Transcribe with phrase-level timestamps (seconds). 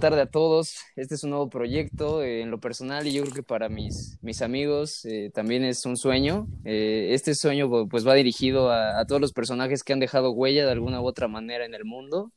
[0.00, 0.76] tardes a todos.
[0.96, 4.18] Este es un nuevo proyecto eh, en lo personal y yo creo que para mis,
[4.22, 6.48] mis amigos eh, también es un sueño.
[6.64, 10.64] Eh, este sueño pues va dirigido a, a, todos los personajes que han dejado huella
[10.64, 12.32] de alguna u otra manera en el mundo.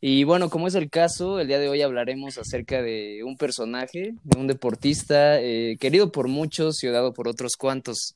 [0.00, 4.14] Y bueno, como es el caso, el día de hoy hablaremos acerca de un personaje,
[4.22, 5.40] de un deportista
[5.80, 8.14] querido por muchos y odiado por otros cuantos.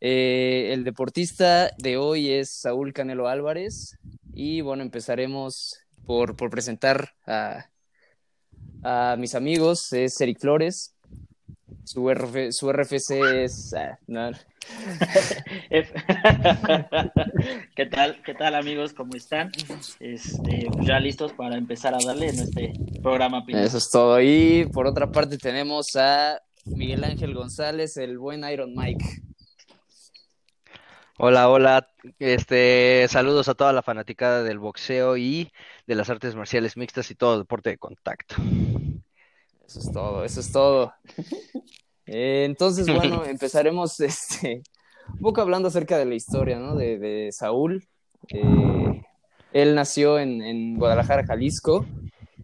[0.00, 3.98] el deportista de hoy es Saúl Canelo Álvarez
[4.32, 7.66] y bueno, empezaremos por, por presentar a,
[8.82, 10.94] a mis amigos, es Eric Flores.
[11.84, 13.10] Su, RF, su RFC
[13.42, 13.74] es.
[13.74, 14.30] Ah, no.
[17.74, 18.22] ¿Qué tal?
[18.22, 18.92] ¿Qué tal amigos?
[18.92, 19.50] ¿Cómo están?
[19.98, 23.44] Este, pues ya listos para empezar a darle en este programa.
[23.48, 24.20] Eso es todo.
[24.20, 29.22] Y por otra parte tenemos a Miguel Ángel González, el buen Iron Mike.
[31.18, 31.88] Hola, hola.
[32.18, 35.52] Este, saludos a toda la fanaticada del boxeo y
[35.86, 38.36] de las artes marciales mixtas y todo deporte de contacto.
[39.66, 40.94] Eso es todo, eso es todo.
[42.04, 44.62] Eh, entonces, bueno, empezaremos este,
[45.08, 46.74] un poco hablando acerca de la historia, ¿no?
[46.74, 47.86] De, de Saúl.
[48.28, 49.02] Eh,
[49.52, 51.86] él nació en, en, Guadalajara, Jalisco,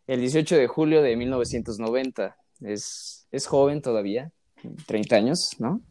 [0.07, 2.37] el 18 de julio de 1990.
[2.61, 4.31] Es, es joven todavía,
[4.87, 5.83] 30 años, ¿no?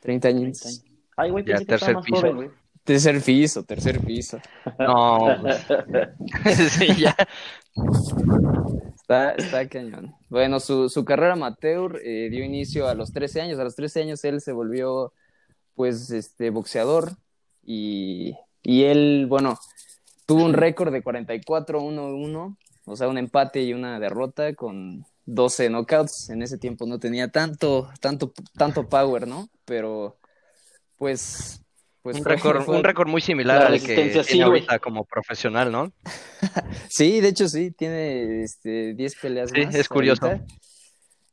[0.00, 0.60] 30 años.
[0.60, 0.93] 30 años.
[1.16, 2.20] Ay, güey, ya, tercer piso.
[2.20, 2.50] Joven, güey.
[2.84, 4.38] Tercer piso, tercer piso.
[4.78, 5.66] No, pues.
[6.72, 7.16] sí, ya.
[8.94, 10.14] Está, está cañón.
[10.28, 13.58] Bueno, su, su carrera amateur eh, dio inicio a los 13 años.
[13.58, 15.12] A los 13 años él se volvió,
[15.74, 17.12] pues, este, boxeador.
[17.62, 19.58] Y, y él, bueno,
[20.26, 26.30] tuvo un récord de 44-1-1, o sea, un empate y una derrota con 12 knockouts.
[26.30, 29.48] En ese tiempo no tenía tanto, tanto, tanto power, ¿no?
[29.64, 30.18] Pero,
[30.96, 31.62] pues,
[32.02, 35.92] pues un récord, un récord muy similar al que tiene sí, ahorita como profesional, ¿no?
[36.88, 40.40] sí, de hecho sí, tiene este, 10 peleas sí, es curioso.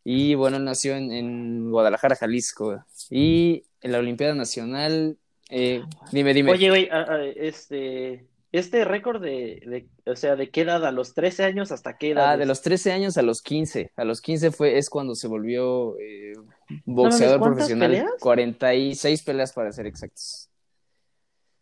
[0.04, 2.84] Y bueno, nació en, en, Guadalajara, Jalisco.
[3.10, 5.18] Y en la Olimpiada Nacional,
[5.50, 6.52] eh, dime, dime.
[6.52, 6.90] Oye, güey,
[7.36, 10.86] este, este récord de, de, o sea, ¿de qué edad?
[10.86, 12.32] ¿A los 13 años hasta qué edad?
[12.32, 13.92] Ah, de los 13 años a los 15.
[13.96, 16.34] A los 15 fue, es cuando se volvió eh,
[16.86, 17.92] boxeador ¿No profesional.
[17.92, 18.12] Peleas?
[18.20, 20.50] 46 peleas para ser exactos.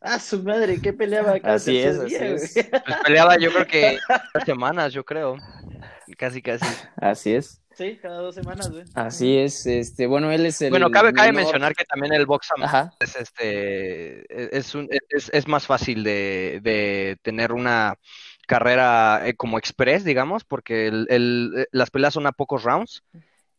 [0.01, 1.55] Ah, su madre, ¿qué peleaba acá?
[1.55, 2.53] Así es, así es.
[2.53, 3.97] Pues peleaba yo creo que
[4.33, 5.35] dos semanas, yo creo.
[6.17, 6.65] Casi, casi.
[6.95, 7.61] Así es.
[7.75, 8.83] Sí, cada dos semanas, güey.
[8.93, 10.69] Así es, este, bueno, él es el.
[10.69, 12.49] Bueno, cabe, cabe mencionar que también el box
[12.99, 17.95] es este es, un, es, es más fácil de, de tener una
[18.47, 23.03] carrera eh, como express, digamos, porque el, el, las peleas son a pocos rounds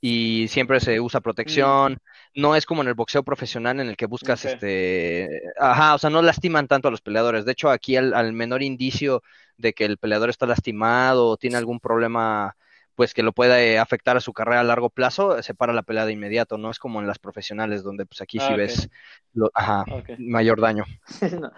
[0.00, 1.94] y siempre se usa protección.
[1.94, 2.40] Mm.
[2.40, 4.54] No es como en el boxeo profesional en el que buscas okay.
[4.54, 5.42] este.
[5.58, 7.44] Ajá, o sea, no lastiman tanto a los peleadores.
[7.44, 9.22] De hecho, aquí al, al, menor indicio
[9.56, 12.56] de que el peleador está lastimado o tiene algún problema,
[12.94, 16.06] pues que lo puede afectar a su carrera a largo plazo, se para la pelea
[16.06, 16.56] de inmediato.
[16.56, 18.56] No es como en las profesionales, donde pues aquí ah, sí okay.
[18.58, 18.88] ves
[19.32, 20.16] lo, ajá, okay.
[20.18, 20.84] mayor daño.
[21.32, 21.50] no,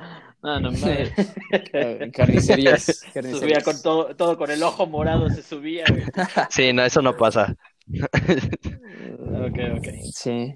[0.42, 1.12] no, no madre.
[2.12, 3.40] carnicerías, carnicerías.
[3.40, 5.84] Subía con todo, todo con el ojo morado, se subía.
[5.86, 6.04] Güey.
[6.48, 7.54] Sí, no, eso no pasa.
[9.46, 9.88] ok, ok.
[10.12, 10.54] Sí.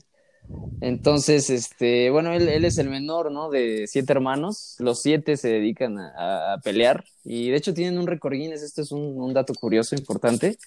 [0.81, 3.50] Entonces, este, bueno, él, él, es el menor, ¿no?
[3.50, 4.76] De siete hermanos.
[4.78, 8.62] Los siete se dedican a, a pelear y de hecho tienen un récord Guinness.
[8.62, 10.59] Esto es un, un, dato curioso, importante,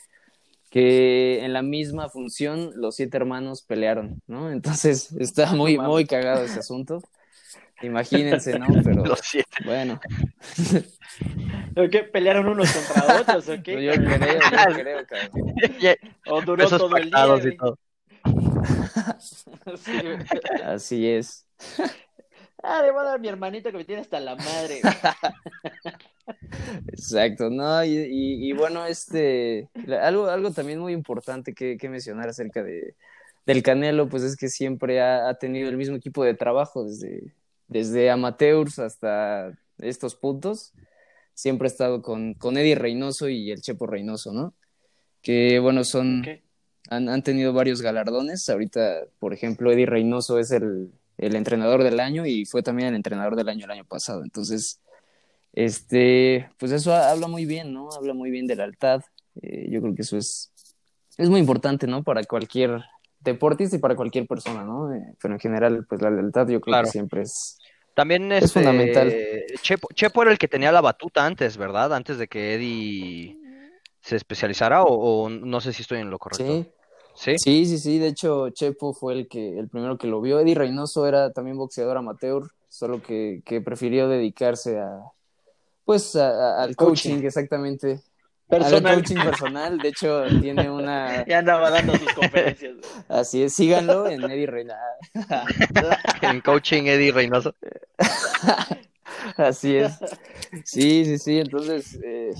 [0.70, 4.52] que en la misma función los siete hermanos pelearon, ¿no?
[4.52, 7.02] Entonces está muy, muy cagado ese asunto.
[7.82, 8.68] Imagínense, ¿no?
[8.84, 9.50] Pero los siete.
[9.66, 10.00] bueno.
[11.92, 12.04] ¿Qué?
[12.04, 13.84] ¿Pelearon unos contra otros o qué?
[13.84, 15.56] Yo creo, yo creo, cabrón.
[16.28, 17.26] O duró Esos todo el día.
[17.44, 17.80] Y todo.
[19.78, 20.02] sí,
[20.64, 21.46] Así es.
[22.62, 24.82] Ah, le voy a dar a mi hermanito que me tiene hasta la madre.
[26.92, 29.70] Exacto, no, y, y, y, bueno, este,
[30.02, 32.96] algo, algo también muy importante que, que mencionar acerca de,
[33.46, 37.34] del Canelo, pues es que siempre ha, ha, tenido el mismo equipo de trabajo, desde,
[37.70, 40.74] desde amateurs hasta estos puntos,
[41.34, 44.54] siempre ha estado con, con Eddie Reynoso y el Chepo Reynoso, ¿no?
[45.22, 46.42] Que bueno, son, okay.
[46.90, 52.00] han, han tenido varios galardones, ahorita, por ejemplo, Eddie Reynoso es el, el entrenador del
[52.00, 54.24] año y fue también el entrenador del año el año pasado.
[54.24, 54.82] Entonces,
[55.54, 57.90] este, pues eso habla muy bien, ¿no?
[57.92, 59.02] Habla muy bien de lealtad.
[59.42, 60.52] Eh, yo creo que eso es,
[61.18, 62.04] es muy importante, ¿no?
[62.04, 62.82] Para cualquier
[63.20, 64.94] deportista y para cualquier persona, ¿no?
[64.94, 66.86] Eh, pero en general, pues la lealtad yo creo claro.
[66.86, 67.58] que siempre es,
[67.94, 69.14] también es este, fundamental.
[69.62, 71.94] Chepo, Chepo, era el que tenía la batuta antes, ¿verdad?
[71.94, 73.38] Antes de que Eddie
[74.02, 76.46] se especializara o, o no sé si estoy en lo correcto.
[76.46, 76.72] Sí.
[77.16, 77.36] ¿Sí?
[77.38, 78.00] sí, sí, sí.
[78.00, 80.40] De hecho, Chepo fue el que el primero que lo vio.
[80.40, 85.02] Eddie Reynoso era también boxeador amateur, solo que, que prefirió dedicarse a,
[85.84, 88.00] pues, a, a, al coaching, coaching, exactamente.
[88.50, 88.96] Personal.
[88.96, 91.24] coaching personal, de hecho tiene una...
[91.28, 92.78] Ya andaba dando sus conferencias.
[93.08, 94.80] Así es, síganlo en Eddie Reynoso.
[96.22, 97.56] en coaching Eddie Reynoso.
[99.38, 99.94] Así es.
[100.66, 102.34] Sí, sí, sí, entonces, eh,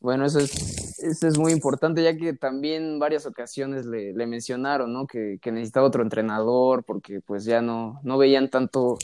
[0.00, 4.92] bueno, eso es, eso es muy importante, ya que también varias ocasiones le, le mencionaron,
[4.92, 5.06] ¿no?
[5.06, 8.98] Que, que, necesitaba otro entrenador, porque pues ya no, no veían tanto,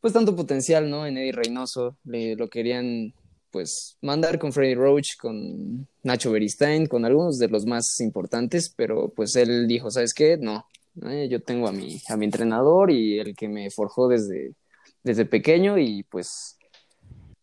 [0.00, 1.06] pues tanto potencial, ¿no?
[1.06, 3.14] En Eddie Reynoso, le, lo querían
[3.50, 9.08] pues mandar con Freddy Roach, con Nacho Beristain, con algunos de los más importantes, pero
[9.08, 10.36] pues él dijo, ¿sabes qué?
[10.36, 10.66] No,
[11.06, 14.54] eh, yo tengo a mi, a mi entrenador y el que me forjó desde,
[15.02, 16.58] desde pequeño y pues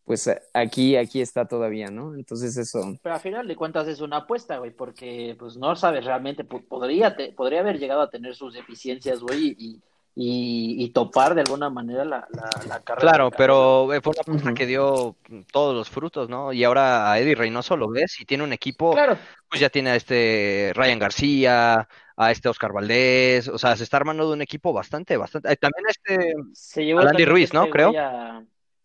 [0.06, 2.14] pues aquí, aquí está todavía, ¿no?
[2.14, 2.96] Entonces eso.
[3.02, 7.18] Pero al final de cuentas es una apuesta, güey, porque pues no sabes realmente, podría,
[7.36, 9.82] podría haber llegado a tener sus deficiencias, güey, y,
[10.18, 12.28] y, topar de alguna manera la,
[12.68, 13.02] la, carrera.
[13.02, 15.18] Claro, pero fue una persona que dio
[15.52, 16.54] todos los frutos, ¿no?
[16.54, 19.18] Y ahora a Eddie Reynoso lo ves y tiene un equipo, claro.
[19.50, 23.98] pues ya tiene a este Ryan García, a este Oscar Valdés, o sea, se está
[23.98, 25.54] armando de un equipo bastante, bastante.
[25.58, 27.66] También este se Andy Ruiz, ¿no?
[27.66, 27.92] Este Creo.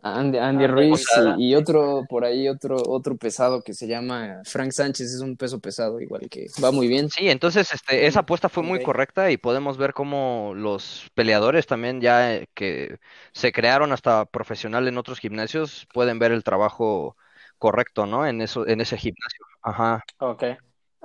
[0.02, 1.05] Andy, Andy Ruiz
[1.38, 5.61] y, otro por ahí, otro, otro pesado que se llama Frank Sánchez, es un peso
[5.61, 7.11] pesado igual que va muy bien.
[7.11, 12.00] Sí, entonces este, esa apuesta fue muy correcta y podemos ver cómo los peleadores también
[12.00, 12.99] ya eh, que
[13.32, 17.17] se crearon hasta profesional en otros gimnasios pueden ver el trabajo
[17.58, 18.26] correcto, ¿no?
[18.26, 19.44] En eso, en ese gimnasio.
[19.62, 20.02] Ajá.
[20.19, 20.44] Ok.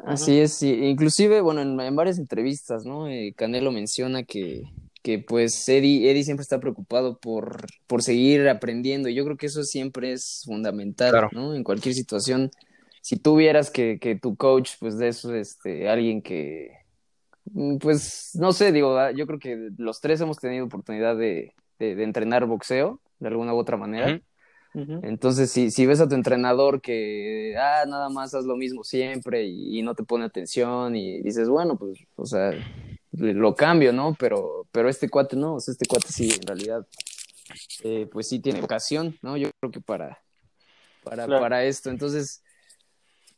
[0.06, 0.72] Así es, sí.
[0.72, 3.08] inclusive, bueno, en, varias entrevistas, ¿no?
[3.08, 4.64] Eh, Canelo menciona que
[5.06, 9.08] que pues Eddie, Eddie siempre está preocupado por, por seguir aprendiendo.
[9.08, 11.54] Y yo creo que eso siempre es fundamental, ¿no?
[11.54, 12.50] En cualquier situación,
[13.02, 16.72] si tú vieras que, que tu coach, pues de eso, este, alguien que,
[17.52, 21.54] mm, pues, no sé, digo, ah, yo creo que los tres hemos tenido oportunidad de,
[21.78, 24.20] de, entrenar boxeo, de alguna u otra manera.
[24.74, 29.46] Entonces, si, si ves a tu entrenador que, ah, nada más haz lo mismo siempre
[29.46, 32.52] y, y no te pone atención y dices, bueno, pues, o sea,
[33.18, 34.16] lo cambio, ¿no?
[34.20, 36.86] Pero, pero este cuate no, o sea, este cuate sí, en realidad,
[37.84, 39.38] eh, pues sí tiene ocasión, ¿no?
[39.38, 40.20] Yo creo que para,
[41.04, 42.44] para, para esto, entonces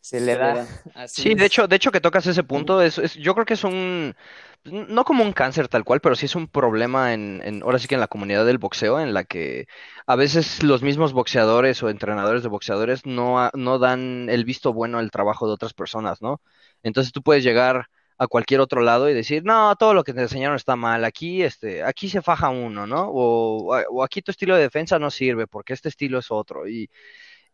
[0.01, 0.65] se le da.
[0.95, 3.55] Así sí, de hecho, de hecho que tocas ese punto, es, es, yo creo que
[3.55, 4.15] es un,
[4.63, 7.87] no como un cáncer tal cual, pero sí es un problema en, en, ahora sí
[7.87, 9.67] que en la comunidad del boxeo, en la que
[10.05, 14.97] a veces los mismos boxeadores o entrenadores de boxeadores no, no dan el visto bueno
[14.99, 16.41] al trabajo de otras personas, ¿no?
[16.83, 20.21] Entonces tú puedes llegar a cualquier otro lado y decir, no, todo lo que te
[20.21, 23.09] enseñaron está mal, aquí, este, aquí se faja uno, ¿no?
[23.09, 26.67] O, o aquí tu estilo de defensa no sirve porque este estilo es otro.
[26.67, 26.89] Y,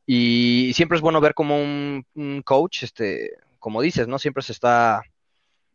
[0.06, 4.20] y siempre es bueno ver como un, coach, este, como dices, ¿no?
[4.20, 5.02] Siempre se está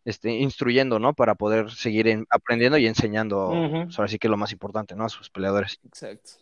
[0.04, 1.14] este, instruyendo, ¿no?
[1.14, 3.52] Para poder seguir aprendiendo y enseñando,
[3.96, 5.04] ahora sí que lo más importante, ¿no?
[5.04, 5.80] A sus peleadores.
[5.84, 6.32] Exacto.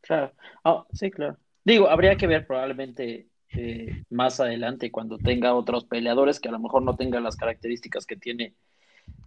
[0.00, 0.32] Claro.
[0.64, 1.36] Oh, sí, claro.
[1.64, 6.58] Digo, habría que ver probablemente eh, más adelante cuando tenga otros peleadores que a lo
[6.58, 8.54] mejor no tengan las características que tiene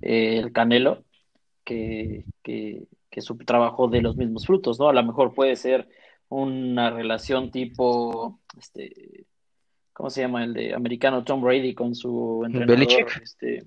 [0.01, 1.04] eh, el Canelo,
[1.63, 2.88] que, que,
[3.18, 4.89] su trabajo de los mismos frutos, ¿no?
[4.89, 5.88] A lo mejor puede ser
[6.27, 9.25] una relación tipo, este,
[9.94, 10.44] ¿cómo se llama?
[10.44, 13.63] El de americano Tom Brady con su entrenador, este,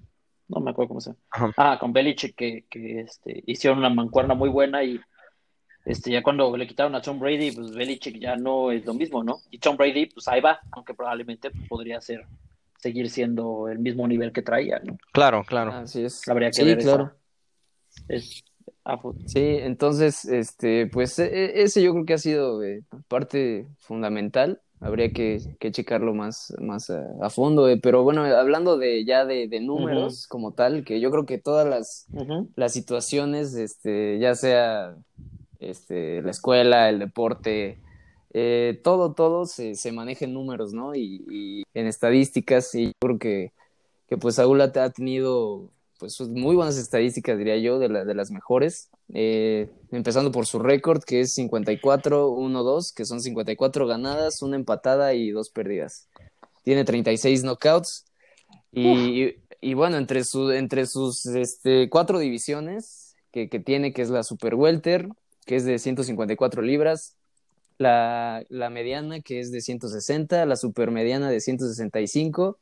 [0.48, 1.54] no me acuerdo cómo se llama.
[1.56, 5.00] Ah, con Belichick, que, que este, hicieron una mancuerna muy buena y
[5.88, 9.24] este, ya cuando le quitaron a Tom Brady, pues Belichick ya no es lo mismo,
[9.24, 9.38] ¿no?
[9.50, 12.26] Y Tom Brady, pues ahí va, aunque probablemente podría ser,
[12.78, 14.98] seguir siendo el mismo nivel que traía, ¿no?
[15.12, 15.72] Claro, claro.
[15.72, 16.28] Así es.
[16.28, 17.14] Habría que sí, claro.
[18.06, 18.44] Es,
[19.24, 24.60] sí, entonces, este, pues e, e, ese yo creo que ha sido eh, parte fundamental.
[24.80, 29.48] Habría que, que checarlo más, más a, fondo, eh, pero bueno, hablando de ya de,
[29.60, 32.06] números como tal, que yo creo que todas las,
[32.54, 34.94] las situaciones, este, ya sea
[35.58, 37.78] este, la escuela, el deporte,
[38.34, 40.94] eh, todo, todo se, se, maneja en números, ¿no?
[40.94, 43.52] Y, en estadísticas, y yo creo que,
[44.06, 48.88] que pues Saúl ha tenido pues muy buenas estadísticas, diría yo, de, de las mejores,
[49.12, 55.30] eh, empezando por su récord, que es 54-1-2, que son 54 ganadas, una empatada y
[55.30, 56.08] dos perdidas.
[56.62, 58.04] Tiene 36 knockouts,
[58.70, 64.10] y, y, bueno, entre, su, entre sus este, cuatro divisiones que, que tiene, que es
[64.10, 65.08] la Super Welter,
[65.48, 67.16] que es de 154 libras,
[67.78, 72.58] la, la mediana, que es de 160, la supermediana de 165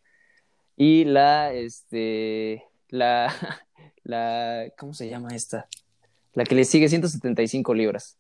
[0.77, 3.35] y la, este, la,
[4.05, 5.69] la, ¿cómo se llama esta?
[6.33, 8.19] La que le sigue 175 libras,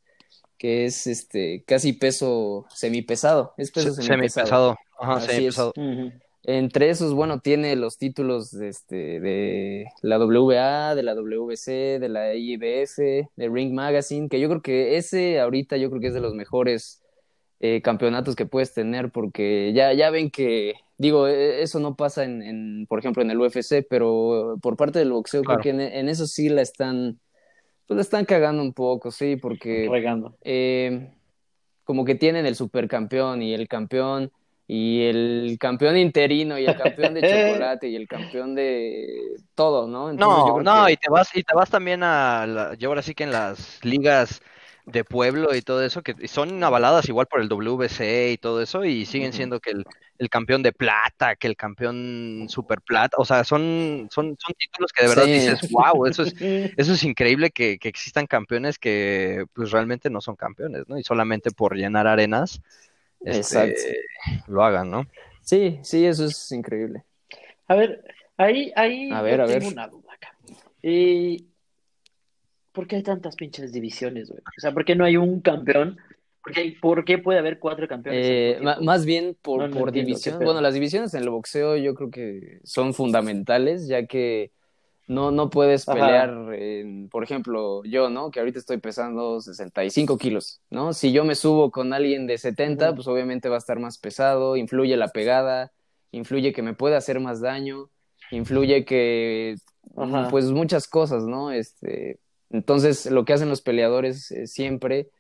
[0.59, 4.17] que es este casi peso semipesado, es peso semipesado.
[4.17, 4.77] semipesado.
[4.99, 5.73] Ajá, semipesado.
[6.49, 12.09] Entre esos, bueno, tiene los títulos de, este, de la WA, de la WC, de
[12.09, 12.99] la IBF,
[13.35, 16.35] de Ring Magazine, que yo creo que ese ahorita yo creo que es de los
[16.35, 17.03] mejores
[17.59, 22.23] eh, campeonatos que puedes tener, porque ya, ya ven que, digo, e, eso no pasa
[22.23, 26.09] en, en por ejemplo, en el UFC, pero por parte del boxeo, creo que en,
[26.09, 27.19] eso sí la están,
[27.89, 29.89] pues la están cagando un poco, sí, porque...
[29.91, 30.37] Regando.
[30.43, 31.11] Eh,
[31.83, 34.31] como que tienen el supercampeón y el campeón
[34.69, 37.21] y el campeón interino y el campeón de
[37.55, 40.13] chocolate y el campeón de todo, ¿no?
[40.13, 43.33] no, no, y te vas y te vas también a yo ahora sí que en
[43.33, 44.43] las ligas
[44.87, 48.85] de pueblo y todo eso, que son avaladas igual por el WBC y todo eso,
[48.85, 53.43] y siguen siendo que el, campeón de plata, que el campeón super plata, o sea,
[53.43, 56.35] son, son, son títulos que de verdad dices, wow, eso es,
[56.77, 60.97] eso es increíble que, que, existan campeones que pues realmente no son campeones, ¿no?
[60.99, 62.63] Y solamente por llenar arenas
[63.27, 63.75] este,
[64.47, 65.07] lo hagan, ¿no?
[65.43, 67.05] Sí, sí, eso es increíble.
[67.69, 68.03] A ver,
[68.37, 69.65] ahí, ahí a ver, a ver.
[69.65, 70.37] una duda acá.
[70.83, 71.47] Y
[72.73, 74.41] ¿por qué hay tantas pinches divisiones, güey?
[74.41, 75.99] O sea, ¿por qué no hay un campeón?
[76.81, 78.25] ¿Por qué, puede haber cuatro campeones?
[78.25, 80.39] Eh, más bien por, por división.
[80.39, 84.53] Bueno, las divisiones en el boxeo yo creo que son fundamentales, ya que
[85.07, 86.35] no, no puedes pelear,
[87.11, 88.31] por ejemplo, yo, ¿no?
[88.31, 90.93] Que ahorita estoy pesando 65 kilos, ¿no?
[90.93, 94.57] Si yo me subo con alguien de 70, pues obviamente va a estar más pesado,
[94.57, 95.73] influye la pegada,
[96.11, 97.91] influye que me pueda hacer más daño,
[98.33, 99.57] influye que,
[100.31, 101.53] pues muchas cosas, ¿no?
[101.53, 102.19] Este,
[102.51, 105.11] entonces, lo que hacen los peleadores eh, siempre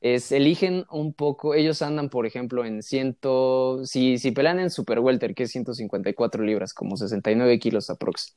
[0.00, 5.00] es eligen un poco, ellos andan, por ejemplo, en ciento, si, si pelean en Super
[5.00, 8.36] Welter, que es 154 libras, como 69 kilos aprox.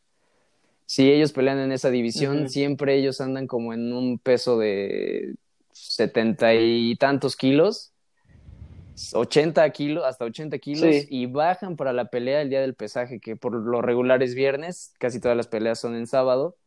[0.92, 5.36] Si ellos pelean en esa división, siempre ellos andan como en un peso de
[5.72, 7.94] setenta y tantos kilos,
[9.14, 13.38] 80 kilos, hasta 80 kilos, y bajan para la pelea el día del pesaje, que
[13.38, 16.58] por lo regular es viernes, casi todas las peleas son en sábado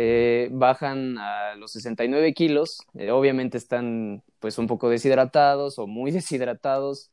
[0.00, 6.10] eh, bajan a los 69 kilos, eh, obviamente están pues un poco deshidratados o muy
[6.12, 7.10] deshidratados,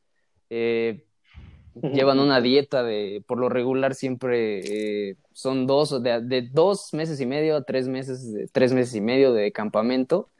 [0.50, 1.04] eh,
[1.82, 7.26] llevan una dieta de, por lo regular siempre son dos, de, de, dos meses y
[7.26, 10.30] medio a tres meses, de, tres meses y medio de campamento,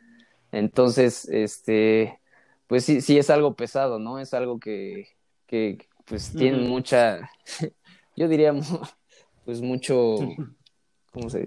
[0.53, 2.19] entonces, este,
[2.67, 4.19] pues sí, sí es algo pesado, ¿no?
[4.19, 5.09] Es algo que,
[5.47, 7.31] que pues tiene mucha,
[8.17, 8.55] yo diría,
[9.45, 10.19] pues mucho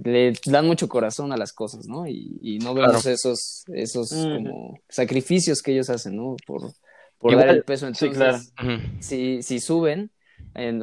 [0.03, 2.07] le dan mucho corazón a las cosas, ¿no?
[2.07, 6.35] Y, no vemos esos, esos como sacrificios que ellos hacen, ¿no?
[6.45, 6.71] Por,
[7.19, 7.87] por dar el peso.
[7.87, 8.39] Entonces, sí, claro.
[8.99, 10.11] si, si suben,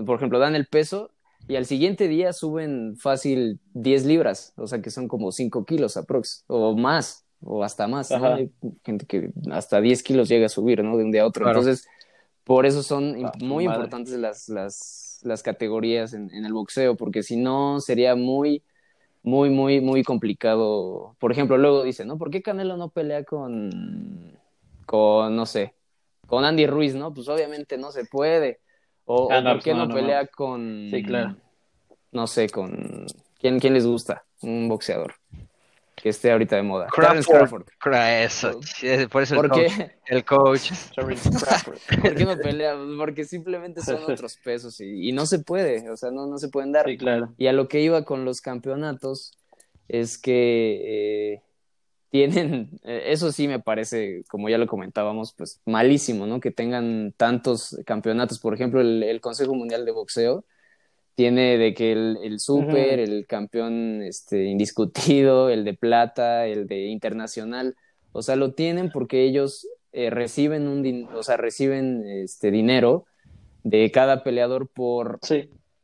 [0.05, 1.11] por ejemplo, dan el peso
[1.49, 5.97] y al siguiente día suben fácil 10 libras, o sea que son como 5 kilos
[5.97, 8.25] aprox, o más, o hasta más, ¿no?
[8.25, 8.51] Hay
[8.85, 10.97] gente que hasta 10 kilos llega a subir, ¿no?
[10.97, 11.47] De un día a otro.
[11.47, 11.87] Entonces,
[12.45, 17.23] por eso son ah, muy importantes las, las, las categorías en, en, el boxeo, porque
[17.23, 18.63] si no sería muy
[19.23, 21.17] muy, muy, muy complicado.
[21.19, 22.17] Por ejemplo, luego dice, ¿no?
[22.17, 24.39] ¿Por qué Canelo no pelea con,
[24.87, 25.75] con, no sé,
[26.27, 27.13] con Andy Ruiz, ¿no?
[27.15, 28.61] Pues obviamente no se puede.
[29.05, 30.89] O, ah, ¿por qué no, pelea con...
[30.91, 31.37] Sí, claro.
[32.13, 33.07] No sé, con...
[33.39, 34.25] ¿Quién, quién les gusta?
[34.43, 35.15] Un boxeador
[35.97, 36.87] que esté ahorita de moda.
[36.89, 37.65] Crawford.
[38.21, 38.61] Eso,
[39.11, 39.73] por eso el, coach,
[40.07, 40.71] el coach.
[40.95, 42.77] ¿Por qué no pelea?
[42.99, 46.73] Porque simplemente son otros pesos y, no se puede, o sea, no, no se pueden
[46.73, 46.85] dar.
[46.87, 47.33] Sí, claro.
[47.39, 49.33] Y a lo que iba con los campeonatos
[49.89, 51.43] es que eh,
[52.11, 56.41] tienen, eh, eso sí me parece, como ya lo comentábamos, pues malísimo, ¿no?
[56.41, 58.39] Que tengan tantos campeonatos.
[58.39, 60.45] Por ejemplo, el Consejo Mundial de Boxeo
[61.17, 66.87] tiene de que el, el super, el campeón este, indiscutido, el de plata, el de
[66.87, 67.75] internacional,
[68.13, 73.07] o sea, lo tienen porque ellos eh, reciben un o sea, reciben este dinero
[73.65, 75.21] de cada peleador por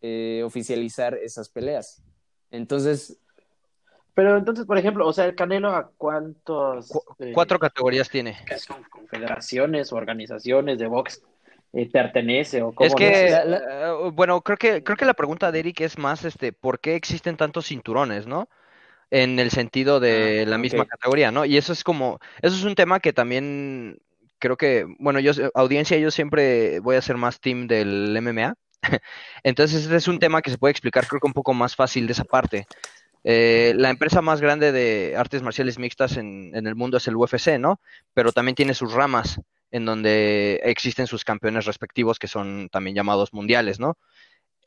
[0.02, 2.02] eh, oficializar esas peleas.
[2.50, 3.18] Entonces,
[4.14, 8.36] pero entonces, por ejemplo, o sea, el Canelo a cuántos eh, cuatro categorías tiene.
[8.58, 11.22] Son confederaciones, organizaciones de box
[11.74, 15.58] eh, pertenece o cómo es que eh, bueno creo que creo que la pregunta de
[15.58, 18.50] Eric es más este por qué existen tantos cinturones no
[19.10, 22.64] en el sentido de ah, la misma categoría no y eso es como eso es
[22.64, 24.02] un tema que también
[24.38, 28.54] creo que bueno yo audiencia yo siempre voy a ser más team del MMA
[29.42, 32.06] entonces este es un tema que se puede explicar creo que un poco más fácil
[32.06, 32.66] de esa parte
[33.24, 37.58] eh, la empresa más grande de artes marciales mixtas en, el mundo es el UFC,
[37.58, 37.80] ¿no?
[38.14, 43.32] Pero también tiene sus ramas en donde existen sus campeones respectivos que son también llamados
[43.32, 43.96] mundiales, ¿no?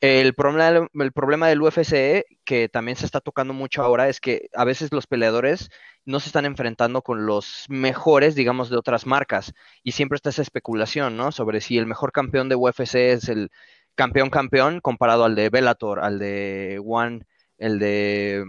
[0.00, 4.64] El problema, problema del UFC, que también se está tocando mucho ahora, es que a
[4.64, 5.70] veces los peleadores
[6.04, 9.54] no se están enfrentando con los mejores, digamos, de otras marcas.
[9.82, 11.32] Y siempre está esa especulación, ¿no?
[11.32, 13.50] Sobre si el mejor campeón de UFC es el
[13.94, 17.22] campeón campeón comparado al de Bellator, al de One,
[17.58, 18.44] el de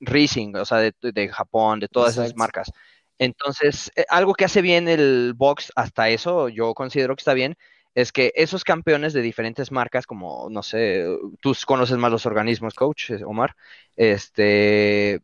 [0.00, 2.70] Rising, o sea, de, Japón, de todas esas marcas.
[3.18, 7.56] Entonces, eh, algo que hace bien el box hasta eso, yo considero que está bien,
[7.94, 11.04] es que esos campeones de diferentes marcas, como, no sé,
[11.40, 13.56] tú conoces más los organismos, coach, Omar,
[13.96, 15.20] este,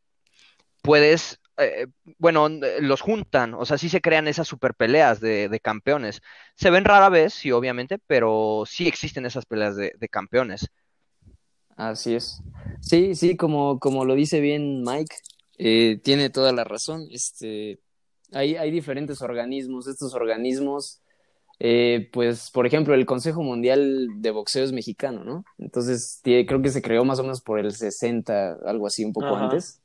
[0.83, 1.87] puedes, eh,
[2.19, 2.49] bueno,
[2.81, 6.21] los juntan, o sea, sí se crean esas super peleas de, campeones.
[6.57, 10.69] Se ven rara vez, sí, obviamente, pero sí existen esas peleas de, campeones.
[11.77, 12.43] Así es.
[12.81, 15.17] Sí, sí, como, como lo dice bien Mike,
[15.59, 17.07] eh, tiene toda la razón.
[17.11, 17.81] Este,
[18.33, 19.87] hay, hay diferentes organismos.
[19.87, 21.01] Estos organismos
[21.61, 25.45] eh, pues, por ejemplo, el Consejo Mundial de Boxeo es mexicano, ¿no?
[25.59, 29.37] Entonces, creo que se creó más o menos por el 60, algo así, un poco
[29.37, 29.81] antes.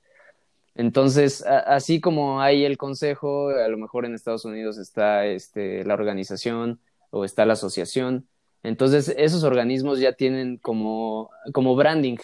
[0.75, 5.93] Entonces, así como hay el Consejo, a lo mejor en Estados Unidos está este, la
[5.93, 6.79] organización
[7.11, 8.27] o está la asociación.
[8.63, 12.17] Entonces, esos organismos ya tienen como, como branding,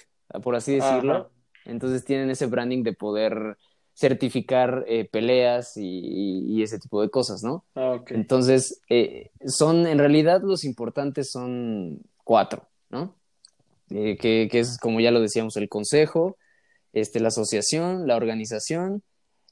[0.44, 1.32] por así decirlo.
[1.66, 3.58] Entonces, tienen ese branding de poder
[3.96, 7.64] certificar eh, peleas y, ese tipo de cosas, ¿no?
[7.76, 13.16] Ah, Entonces, eh, son, en realidad los importantes son cuatro, ¿no?
[13.90, 16.38] Eh, que, es, como ya lo decíamos, el consejo,
[16.92, 19.04] este, la asociación, la organización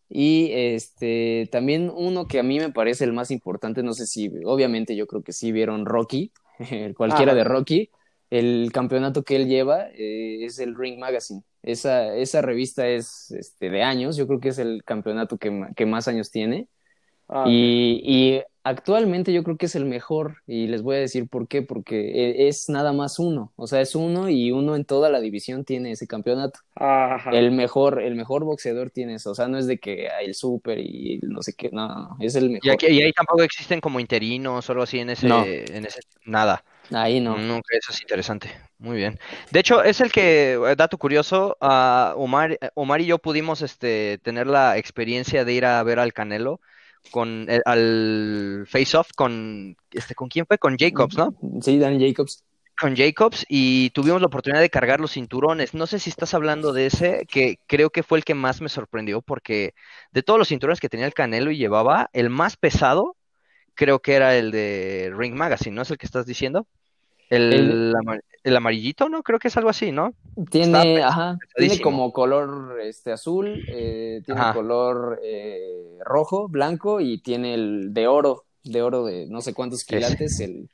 [0.10, 4.30] y este, también uno que a mí me parece el más importante, no sé si,
[4.46, 6.32] obviamente yo creo que sí vieron Rocky,
[6.98, 7.90] cualquiera de Rocky,
[8.30, 11.44] el campeonato que él lleva es el Ring Magazine.
[11.62, 15.86] Esa, esa revista es este, de años, yo creo que es el campeonato que, que
[15.86, 16.68] más años tiene.
[17.30, 21.28] Ah, y, y, actualmente yo creo que es el mejor, y les voy a decir
[21.28, 24.86] por qué, porque e, es nada más uno, o sea, es uno y uno en
[24.86, 26.60] toda la división tiene ese campeonato.
[27.32, 30.36] El mejor, el mejor boxeador tiene eso, o sea, no es de que hay el
[30.36, 32.78] súper y no sé qué, no, es el mejor.
[32.82, 36.64] Y, ahí tampoco existen como interinos o algo así en ese, en ese nada.
[36.92, 37.38] Ahí no.
[37.38, 38.50] Nunca, eso es interesante.
[38.78, 39.20] Muy bien.
[39.52, 44.20] De hecho, es el que, eh, dato curioso, uh, Omar, Omar y yo pudimos este,
[44.22, 46.60] tener la experiencia de ir a ver al Canelo
[47.12, 51.36] con eh, al Face Off con este con quién fue con Jacobs, ¿no?
[51.62, 52.44] Sí, Dan Jacobs.
[52.80, 55.74] Con Jacobs y tuvimos la oportunidad de cargar los cinturones.
[55.74, 58.70] No sé si estás hablando de ese, que creo que fue el que más me
[58.70, 59.76] sorprendió porque
[60.12, 63.16] de todos los cinturones que tenía el Canelo y llevaba, el más pesado
[63.76, 66.68] creo que era el de Ring Magazine, ¿no es el que estás diciendo?
[67.30, 67.94] El,
[68.44, 69.24] el, amarillito, ¿no?
[69.24, 70.14] Creo que es algo así, ¿no?
[70.50, 77.54] Tiene, ajá, tiene como color este azul, eh, tiene color eh, rojo, blanco y tiene
[77.54, 80.40] el de oro, de oro de no sé cuántos quilates.
[80.40, 80.70] El...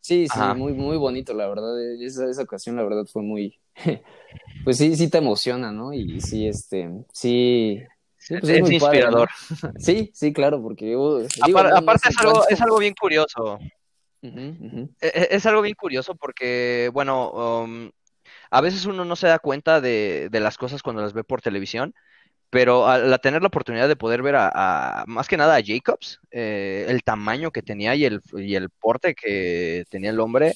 [0.00, 1.80] Sí, sí, muy, muy bonito, la verdad.
[2.00, 3.58] Esa, esa ocasión, la verdad, fue muy.
[4.64, 5.92] pues sí, sí te emociona, ¿no?
[5.92, 7.82] Y sí, este, sí,
[8.28, 9.28] pues es, inspirador.
[9.78, 10.94] sí, sí, claro, porque
[11.74, 13.58] aparte es, algo, es algo bien curioso.
[14.22, 17.90] E, e, es, algo bien curioso porque, bueno, um,
[18.50, 21.94] a veces uno no se da cuenta de, las cosas cuando las ve por televisión,
[22.50, 26.86] pero al tener la oportunidad de poder ver a, más que nada a Jacobs, eh,
[26.88, 30.54] el tamaño que tenía y el, y el porte que tenía el hombre,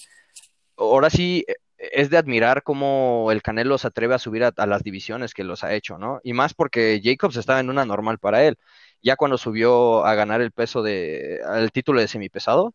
[0.76, 4.82] ahora sí e, es de admirar cómo el Canelo se atreve a subir a, las
[4.82, 6.20] divisiones que los ha hecho, ¿no?
[6.22, 8.58] Y más porque Jacobs estaba en una normal para él.
[9.02, 12.74] Ya cuando subió a ganar el peso de, el título de semipesado,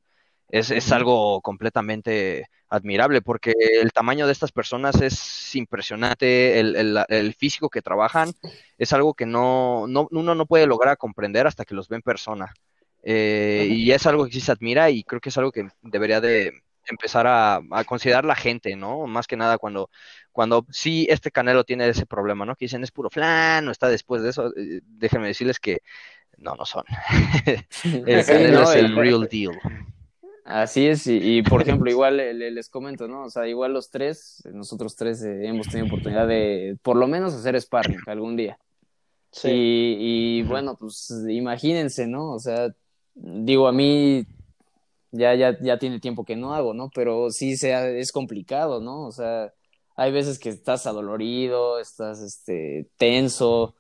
[0.52, 7.00] es, es, algo completamente admirable porque el tamaño de estas personas es impresionante, el, el,
[7.08, 8.34] el físico que trabajan
[8.78, 12.02] es algo que no, no, uno no puede lograr comprender hasta que los ve en
[12.02, 12.54] persona.
[13.04, 16.22] Eh, y es algo que sí se admira y creo que es algo que debería
[16.22, 16.54] de
[16.86, 19.08] empezar a, a, considerar la gente, ¿no?
[19.08, 19.90] Más que nada cuando,
[20.32, 22.56] cuando sí este Canelo tiene ese problema, ¿no?
[22.56, 24.54] Que dicen es puro flan, no está después de eso.
[24.56, 25.82] Eh, déjenme decirles que
[26.38, 26.84] no, no son.
[28.06, 29.58] el Canelo es el real deal.
[30.43, 33.23] Así es, y, por ejemplo, igual les comento, ¿no?
[33.23, 37.34] O sea, igual los tres, nosotros tres eh, hemos tenido oportunidad de por lo menos
[37.34, 38.58] hacer sparring algún día.
[39.32, 39.49] Sí.
[39.99, 42.34] Y, bueno, pues imagínense, ¿no?
[42.34, 42.73] O sea,
[43.13, 44.25] digo, a mí
[45.12, 46.89] ya, ya, ya tiene tiempo que no hago, ¿no?
[46.93, 49.06] Pero sí sea, es complicado, ¿no?
[49.06, 49.54] O sea,
[49.95, 53.75] hay veces que estás adolorido, estás este, tenso,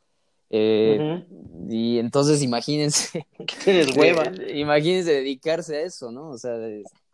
[0.53, 1.23] eh,
[1.69, 3.25] y entonces imagínense.
[3.97, 4.23] hueva.
[4.53, 6.29] imagínense dedicarse a eso, ¿no?
[6.29, 6.57] O sea,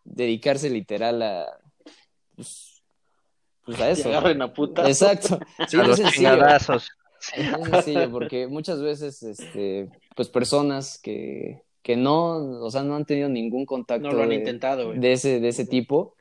[0.04, 1.46] dedicarse literal a.
[2.36, 2.82] Pues,
[3.64, 4.10] pues a eso.
[4.86, 5.40] Exacto.
[5.68, 6.90] Sí, a los chingadazos.
[7.36, 13.06] Es sencillo, porque muchas veces, este, pues personas que, que no, o sea, no han
[13.06, 16.16] tenido ningún contacto no lo han intentado, de ese, de ese tipo,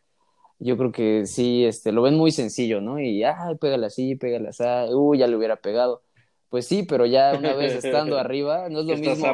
[0.59, 2.99] yo creo que sí, este, lo ven muy sencillo, ¿no?
[2.99, 6.03] Y, ay, pégale así, pégale así, uy, ya le hubiera pegado.
[6.49, 9.27] Pues sí, pero ya una vez estando arriba, no es lo mismo.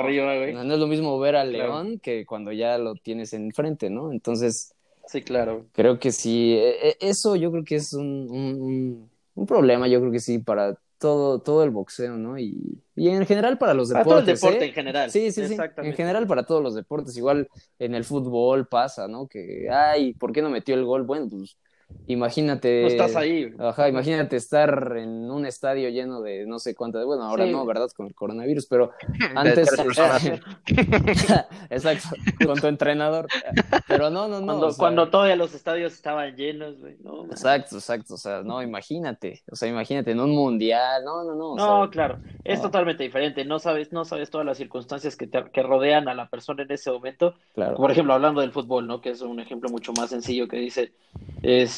[0.65, 4.13] No, es lo mismo ver al león que cuando ya lo tienes enfrente, ¿no?
[4.13, 4.75] Entonces.
[5.07, 5.67] Sí, claro.
[5.73, 6.55] Creo que sí.
[6.55, 10.39] E, e, eso yo creo que es un, un, un, problema, yo creo que sí,
[10.39, 12.39] para todo, todo el boxeo, ¿no?
[12.39, 14.07] Y, y en general para los deportes.
[14.07, 14.69] Para todo el deporte ¿eh?
[14.69, 15.11] en general.
[15.11, 15.57] Sí, sí, sí.
[15.79, 17.17] En general para todos los deportes.
[17.17, 17.49] Igual
[17.79, 19.27] en el fútbol pasa, ¿no?
[19.27, 21.03] Que, ay, ¿por qué no metió el gol?
[21.03, 21.57] Bueno, pues
[22.07, 22.83] Imagínate.
[22.83, 23.53] No estás ahí.
[23.59, 27.05] Ajá, imagínate estar en un estadio lleno de no sé cuántas.
[27.05, 27.89] Bueno, ahora no, ¿verdad?
[27.97, 28.91] Con el coronavirus, pero
[29.35, 29.69] antes.
[31.71, 32.09] Exacto,
[32.45, 33.29] con tu entrenador.
[33.87, 34.47] Pero no, no, no.
[34.47, 36.97] Cuando, cuando todavía los estadios estaban llenos, güey.
[37.03, 38.15] No, exacto, exacto.
[38.15, 39.43] O sea, no, imagínate.
[39.51, 41.05] O sea, imagínate en un mundial.
[41.05, 41.57] No, no, no.
[41.57, 42.19] no, claro.
[42.45, 43.45] Es totalmente diferente.
[43.45, 46.73] No sabes, no sabes todas las circunstancias que, te, que rodean a la persona en
[46.73, 47.35] ese momento.
[47.55, 47.77] Claro.
[47.77, 49.01] Por ejemplo, hablando del fútbol, ¿no?
[49.01, 50.93] Que es un ejemplo mucho más sencillo que dice.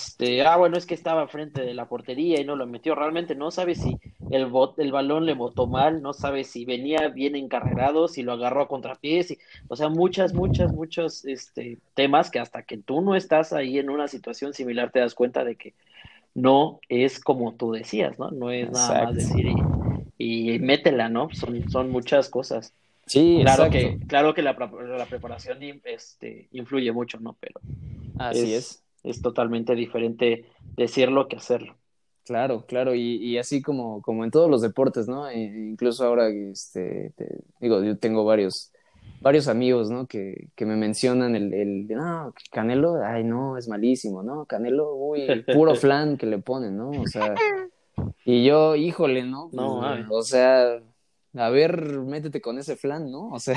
[0.07, 2.95] Este, ah, bueno, es que estaba frente de la portería y no lo metió.
[2.95, 3.97] Realmente no sabe si
[4.31, 8.33] el, bot, el balón le botó mal, no sabe si venía bien encarregado, si lo
[8.33, 9.35] agarró a contrapiés.
[9.69, 13.88] O sea, muchas, muchas, muchos este, temas que hasta que tú no estás ahí en
[13.88, 15.75] una situación similar te das cuenta de que
[16.35, 18.31] no es como tú decías, ¿no?
[18.31, 19.47] No es nada más decir
[20.19, 21.29] y, métela, ¿no?
[21.33, 22.75] Son, son muchas cosas.
[23.07, 27.37] Sí, claro que, claro que la, la preparación este, influye mucho, ¿no?
[27.38, 27.61] Pero
[28.19, 28.84] así es es
[29.23, 31.77] totalmente diferente decirlo que hacerlo.
[32.25, 35.29] Claro, claro, y, y así como, como en todos los deportes, ¿no?
[35.29, 37.12] E incluso ahora, este,
[37.61, 38.73] digo, yo tengo varios,
[39.21, 40.07] varios amigos, ¿no?
[40.07, 44.47] Que, que me mencionan el, el, no, Canelo, ay, no, es malísimo, ¿no?
[44.47, 46.90] Canelo, uy, puro flan que le ponen, ¿no?
[46.90, 47.35] O sea,
[48.25, 49.51] y yo, híjole, ¿no?
[49.53, 50.81] no, pues, o sea,
[51.35, 53.29] a ver, métete con ese flan, ¿no?
[53.33, 53.57] O sea,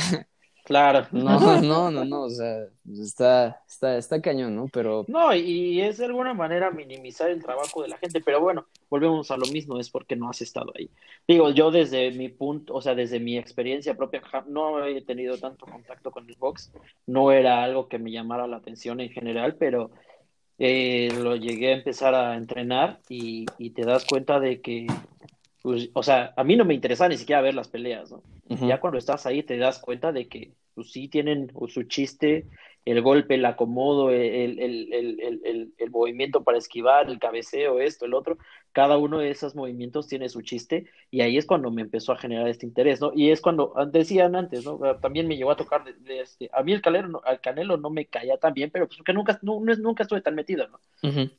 [0.67, 1.07] Claro.
[1.13, 2.65] No, no, no, no, o sea,
[2.99, 4.67] está, está, está cañón, ¿no?
[4.67, 5.05] Pero.
[5.07, 9.31] No, y es de alguna manera minimizar el trabajo de la gente, pero bueno, volvemos
[9.31, 10.89] a lo mismo, es porque no has estado ahí.
[11.25, 15.65] Digo, yo desde mi punto, o sea, desde mi experiencia propia, no he tenido tanto
[15.65, 16.73] contacto con el box,
[17.05, 19.91] no era algo que me llamara la atención en general, pero
[20.59, 24.87] eh, lo llegué a empezar a entrenar y, y te das cuenta de que
[25.61, 28.21] pues, o sea, a mí no me interesa ni siquiera ver las peleas, ¿no?
[28.49, 32.45] Ya cuando estás ahí te das cuenta de que pues, sí tienen su chiste,
[32.85, 38.13] el golpe, el acomodo, el, el, el, el, movimiento para esquivar, el cabeceo, esto, el
[38.13, 38.37] otro,
[38.71, 42.17] cada uno de esos movimientos tiene su chiste y ahí es cuando me empezó a
[42.17, 43.11] generar este interés, ¿no?
[43.13, 44.79] Y es cuando, decían antes, ¿no?
[45.01, 48.05] También me llegó a tocar, de, este, a mí el Canelo, al Canelo no me
[48.05, 50.79] caía tan bien, pero pues porque nunca, no, nunca estuve tan metido, ¿no?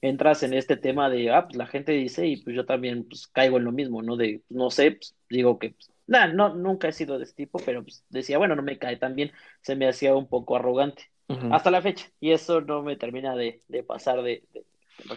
[0.03, 3.27] Entras en este tema de, ah, pues la gente dice y pues yo también pues
[3.29, 4.16] caigo en lo mismo, ¿no?
[4.16, 5.71] De, no sé, pues, digo que...
[5.71, 8.97] Pues, no, nunca he sido de este tipo, pero pues decía, bueno, no me cae
[8.97, 11.11] tan bien, se me hacía un poco arrogante
[11.51, 12.07] hasta la fecha.
[12.21, 14.42] Y eso no me termina de, pasar de,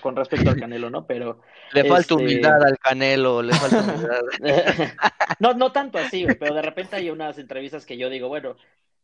[0.02, 1.08] con respecto al Canelo, ¿no?
[1.08, 1.42] Pero.
[1.74, 4.22] Le falta este, humildad al Canelo, le falta humildad.
[5.40, 8.58] no, no tanto así, pero de repente hay unas entrevistas que yo digo, bueno,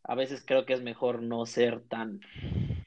[0.04, 2.21] a veces creo que es mejor no ser tan,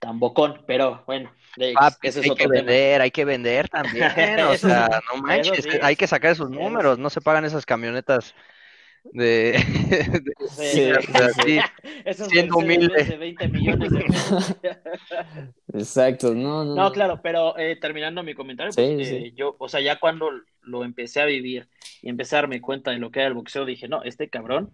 [0.00, 1.30] tan bocón, pero bueno,
[1.76, 4.06] ah, pues hay que vender, hay que vender también,
[4.48, 8.34] o sea, no manches, hay que sacar esos números, no se pagan esas camionetas
[9.04, 9.52] de,
[10.56, 11.62] de,
[12.14, 13.04] siendo humilde.
[13.04, 14.06] De 20 millones de
[15.78, 16.74] Exacto, no, no.
[16.74, 20.30] No, claro, pero eh, terminando mi comentario, pues, eh, yo, o sea, ya cuando
[20.62, 21.68] lo empecé a vivir
[22.02, 24.72] y empecé a darme cuenta de lo que era el boxeo, dije, no, este cabrón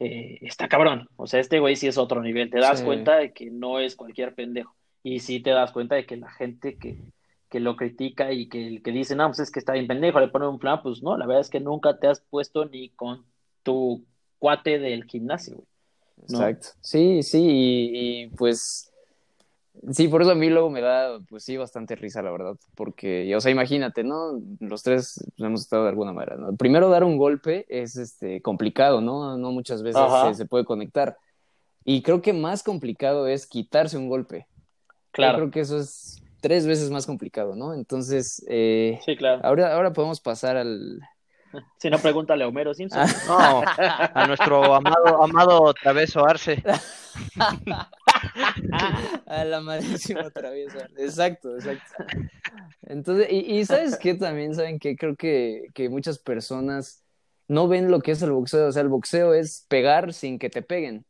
[0.00, 1.08] eh, está cabrón.
[1.16, 2.50] O sea, este güey sí es otro nivel.
[2.50, 4.74] Te das cuenta de que no es cualquier pendejo.
[5.02, 6.98] Y sí te das cuenta de que la gente que,
[7.50, 10.28] que lo critica y que, que dice, no, pues es que está bien pendejo, le
[10.28, 13.24] pone un plan, pues no, la verdad es que nunca te has puesto ni con
[13.62, 14.04] tu
[14.38, 15.62] cuate del gimnasio.
[16.22, 16.68] Exacto.
[16.80, 18.90] Sí, sí, y, pues
[19.92, 23.34] Sí, por eso a mí luego me da, pues sí, bastante risa, la verdad, porque,
[23.34, 24.40] o sea, imagínate, ¿no?
[24.58, 26.54] Los tres hemos estado de alguna manera, ¿no?
[26.56, 29.38] Primero dar un golpe es, este, complicado, ¿no?
[29.38, 30.02] No muchas veces
[30.36, 31.16] se, puede conectar.
[31.84, 34.46] Y creo que más complicado es quitarse un golpe.
[35.12, 35.38] Claro.
[35.38, 37.72] Yo creo que eso es tres veces más complicado, ¿no?
[37.72, 39.40] Entonces, eh, sí, claro.
[39.44, 41.00] ahora, ahora podemos pasar al,
[41.78, 43.06] si no, pregúntale a Homero Simpson.
[43.26, 46.62] No, a nuestro amado, amado Traveso Arce.
[49.26, 51.04] a la madrísima Traveso Arce.
[51.04, 52.04] Exacto, exacto.
[52.82, 54.54] Entonces, y, ¿sabes qué también?
[54.54, 57.04] ¿Saben que Creo que, que muchas personas
[57.48, 58.68] no ven lo que es el boxeo.
[58.68, 61.04] O sea, el boxeo es pegar sin que te peguen.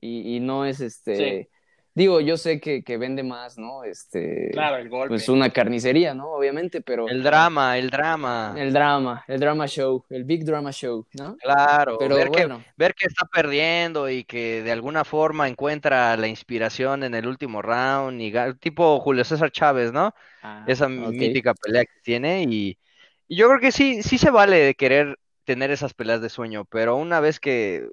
[0.00, 1.50] Y, y no es este.
[1.92, 3.82] Digo, yo sé que, que, vende más, ¿no?
[3.82, 5.08] Este, claro, el golpe.
[5.08, 6.28] Pues una carnicería, ¿no?
[6.28, 7.08] Obviamente, pero...
[7.08, 8.54] El drama, el drama.
[8.56, 11.36] El drama, el drama show, el big drama show, ¿no?
[11.38, 12.58] Claro, pero ver, bueno.
[12.58, 17.26] que, ver que está perdiendo y que de alguna forma encuentra la inspiración en el
[17.26, 20.14] último round, y tipo Julio César Chávez, ¿no?
[20.42, 22.78] Ah, Esa mítica pelea que tiene y,
[23.26, 26.64] y yo creo que sí, sí se vale de querer tener esas peleas de sueño,
[26.66, 27.88] pero una vez que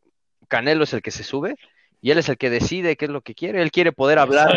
[0.48, 1.56] Canelo es el que se sube
[2.02, 3.62] y él es el que decide qué es lo que quiere.
[3.62, 4.54] Él quiere poder hablar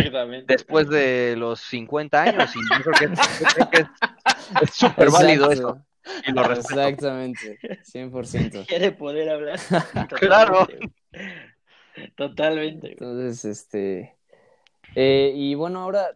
[0.46, 3.78] después de los 50 años y yo creo que
[4.62, 5.82] es súper válido eso.
[6.26, 6.82] y lo respeto.
[6.82, 7.58] Exactamente,
[7.92, 8.66] 100%.
[8.68, 9.58] Quiere poder hablar.
[10.18, 10.68] claro.
[12.16, 12.92] Totalmente.
[12.92, 14.16] Entonces, este...
[14.94, 16.10] Eh, y bueno, ahora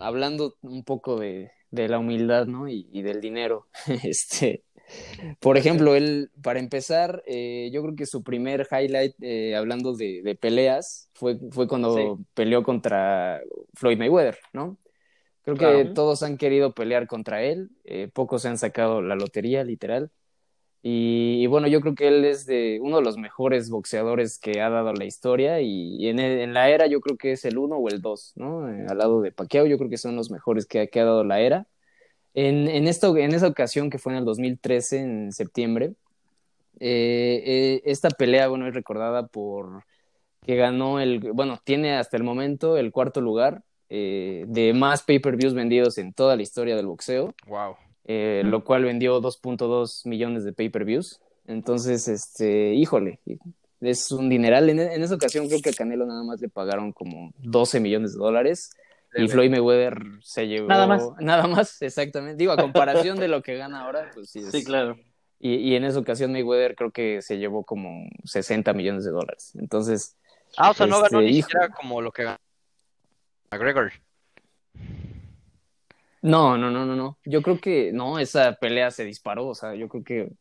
[0.00, 2.68] hablando un poco de, de la humildad, ¿no?
[2.68, 3.68] Y, y, del dinero,
[4.02, 4.64] este...
[5.40, 10.22] Por ejemplo, él, para empezar, eh, yo creo que su primer highlight, eh, hablando de,
[10.22, 12.24] de, peleas, fue, fue cuando sí.
[12.34, 13.40] peleó contra
[13.74, 14.78] Floyd Mayweather, ¿no?
[15.42, 15.92] Creo que claro.
[15.92, 20.10] todos han querido pelear contra él, eh, pocos se han sacado la lotería, literal.
[20.80, 24.60] Y, y, bueno, yo creo que él es de uno de los mejores boxeadores que
[24.60, 27.44] ha dado la historia y, y en, el, en, la era yo creo que es
[27.46, 28.66] el uno o el dos, ¿no?
[28.66, 31.40] Al lado de Pacquiao yo creo que son los mejores que, que ha dado la
[31.40, 31.66] era.
[32.34, 35.94] En, en, esto, en esa ocasión que fue en el 2013, en septiembre,
[36.80, 39.84] eh, eh, esta pelea, bueno, es recordada por
[40.44, 45.54] que ganó el, bueno, tiene hasta el momento el cuarto lugar eh, de más pay-per-views
[45.54, 47.34] vendidos en toda la historia del boxeo.
[47.46, 47.76] Wow.
[48.06, 51.20] Lo cual vendió 2.2 millones de pay-per-views.
[51.46, 53.20] Entonces, este, híjole,
[53.80, 54.68] es un dineral.
[54.68, 58.12] En, en, esa ocasión creo que a Canelo nada más le pagaron como 12 millones
[58.12, 58.72] de dólares.
[59.16, 60.68] Y Floyd Mayweather se llevó.
[60.68, 61.08] Nada más.
[61.20, 62.36] Nada más, exactamente.
[62.36, 64.38] Digo, a comparación de lo que gana ahora, pues sí.
[64.40, 64.50] Es...
[64.50, 64.98] Sí, claro.
[65.38, 69.52] Y, y, en esa ocasión Mayweather creo que se llevó como 60 millones de dólares.
[69.58, 70.16] Entonces.
[70.56, 72.38] Ah, o sea, no ganó este, ni siquiera como lo que ganó
[73.50, 73.92] McGregor.
[76.22, 77.18] No, no, no, no, no.
[77.24, 80.32] Yo creo que no, esa pelea se disparó, o sea, yo creo que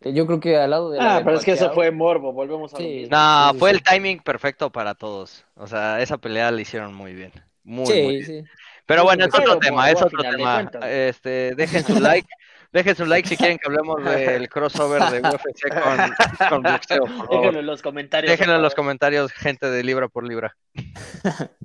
[0.00, 2.76] yo creo que al lado de Ah, pero es que eso fue morbo, volvemos a
[2.76, 3.76] sí, No, sí, fue sí.
[3.76, 5.44] el timing perfecto para todos.
[5.54, 7.32] O sea, esa pelea la hicieron muy bien.
[7.64, 8.26] Muy, sí, muy bien.
[8.26, 8.50] Sí.
[8.86, 10.70] Pero bueno, es otro tema, es otro tema.
[10.86, 12.28] Este, dejen su like,
[12.72, 17.04] dejen su like si quieren que hablemos del crossover de UFC con, con boxeo.
[17.30, 18.30] Déjenlo en los comentarios.
[18.30, 20.56] Déjenlo en los comentarios, gente de libra por libra.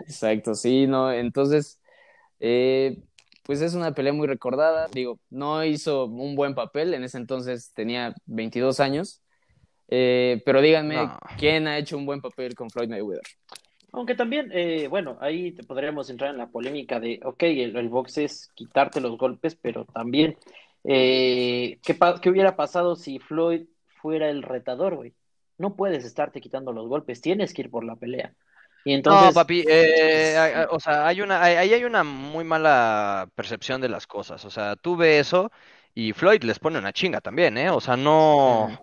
[0.00, 1.78] Exacto, sí, no, entonces,
[2.40, 2.98] eh,
[3.42, 4.88] pues es una pelea muy recordada.
[4.90, 9.22] Digo, no hizo un buen papel, en ese entonces tenía 22 años.
[9.88, 11.18] Eh, pero díganme, no.
[11.38, 13.22] ¿quién ha hecho un buen papel con Floyd Mayweather?
[13.96, 17.88] Aunque también, eh, bueno, ahí te podríamos entrar en la polémica de, ok, el, el
[17.88, 20.36] box es quitarte los golpes, pero también,
[20.84, 23.62] eh, ¿qué, ¿qué, hubiera pasado si Floyd
[24.02, 25.14] fuera el retador, güey?
[25.56, 28.34] No puedes estarte quitando los golpes, tienes que ir por la pelea.
[28.84, 29.28] Y entonces...
[29.28, 34.06] No, papi, eh, o sea, hay una, ahí hay una muy mala percepción de las
[34.06, 34.44] cosas.
[34.44, 35.50] O sea, tú ves eso
[35.94, 37.70] y Floyd les pone una chinga también, ¿eh?
[37.70, 38.78] O sea, no...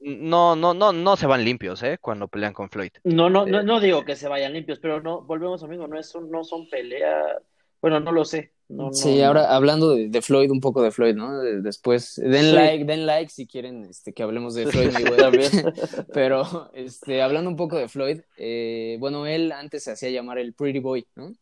[0.00, 1.98] No, no, no, no se van limpios, ¿eh?
[2.00, 2.92] Cuando pelean con Floyd.
[3.04, 6.14] No, no, no, no digo que se vayan limpios, pero no, volvemos amigo, no es,
[6.14, 7.36] no son peleas,
[7.80, 8.52] bueno, no lo sé.
[8.68, 11.38] No, sí, no, ahora hablando de, de, Floyd, un poco de Floyd, ¿no?
[11.40, 12.52] Después, den sí.
[12.52, 15.72] like, den like si quieren este, que hablemos de Floyd Mayweather.
[16.12, 20.52] Pero, este, hablando un poco de Floyd, eh, bueno, él antes se hacía llamar el
[20.52, 21.32] Pretty Boy, ¿no?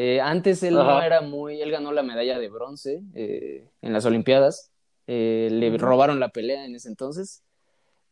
[0.00, 0.94] Eh, antes él Ajá.
[0.94, 4.70] no era muy, él ganó la medalla de bronce eh, en las Olimpiadas,
[5.08, 7.42] eh, le robaron la pelea en ese entonces,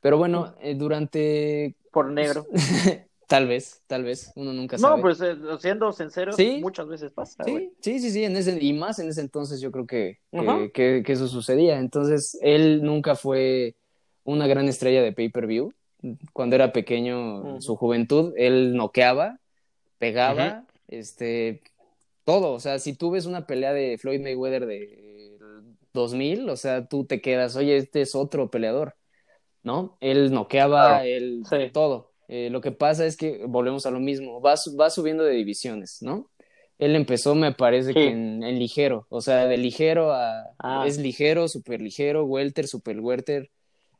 [0.06, 1.74] pero bueno, durante...
[1.90, 2.46] Por negro.
[3.26, 4.94] Tal vez, tal vez, uno nunca sabe.
[4.94, 6.60] No, pues eh, siendo sincero, ¿Sí?
[6.62, 7.42] muchas veces pasa.
[7.42, 10.42] Sí, sí, sí, sí, en ese, y más en ese entonces yo creo que, uh
[10.42, 10.70] -huh.
[10.70, 11.80] que, que, eso sucedía.
[11.80, 13.74] Entonces, él nunca fue
[14.22, 15.72] una gran estrella de pay-per-view.
[16.32, 17.60] Cuando era pequeño, uh -huh.
[17.60, 19.40] su juventud, él noqueaba,
[19.98, 20.64] pegaba, uh -huh.
[20.86, 21.62] este,
[22.24, 22.52] todo.
[22.52, 25.36] O sea, si tú ves una pelea de Floyd Mayweather de
[25.92, 28.94] 2000, o sea, tú te quedas, oye, este es otro peleador,
[29.66, 29.98] ¿no?
[30.00, 31.04] Él noqueaba, claro.
[31.04, 31.56] él, sí.
[31.72, 32.12] todo.
[32.28, 35.98] Eh, lo que pasa es que volvemos a lo mismo, va, va subiendo de divisiones,
[36.02, 36.30] ¿no?
[36.78, 37.94] Él empezó, me parece sí.
[37.94, 40.44] que en, en, ligero, o sea, de ligero a.
[40.58, 40.84] Ah.
[40.86, 43.50] Es ligero, super ligero, welter, super welter.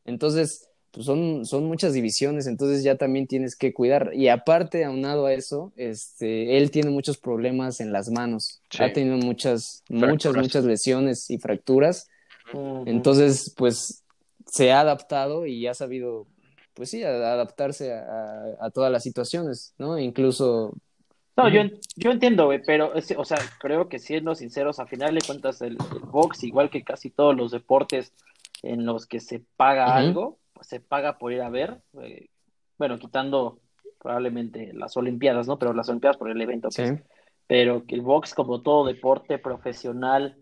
[0.05, 4.13] Entonces, pues son, son muchas divisiones, entonces ya también tienes que cuidar.
[4.15, 8.61] Y aparte, aunado a eso, este, él tiene muchos problemas en las manos.
[8.71, 8.85] Sí.
[8.85, 10.11] Ha tenido muchas, fracturas.
[10.11, 12.09] muchas, muchas lesiones y fracturas.
[12.53, 12.83] Uh -huh.
[12.87, 14.05] Entonces, pues
[14.57, 16.27] se ha adaptado y ha sabido
[16.77, 19.99] pues sí, a, a adaptarse a, a, todas las situaciones, ¿no?
[19.99, 20.75] Incluso...
[21.35, 21.63] No, yo,
[21.97, 25.73] yo entiendo, güey, pero, o sea, creo que siendo sinceros, a final de cuentas, el,
[25.73, 28.13] el, box, igual que casi todos los deportes
[28.63, 29.97] en los que se paga uh -huh.
[29.97, 32.29] algo, pues se paga por ir a ver, eh,
[32.79, 33.59] bueno, quitando
[33.99, 35.59] probablemente las Olimpiadas, ¿no?
[35.59, 37.05] Pero las Olimpiadas por el evento, pues, sí.
[37.47, 40.37] pero que el box, como todo deporte profesional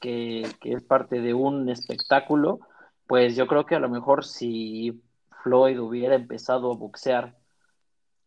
[0.00, 2.60] que, que es parte de un espectáculo,
[3.06, 5.00] pues yo creo que a lo mejor si
[5.42, 7.36] Floyd hubiera empezado a boxear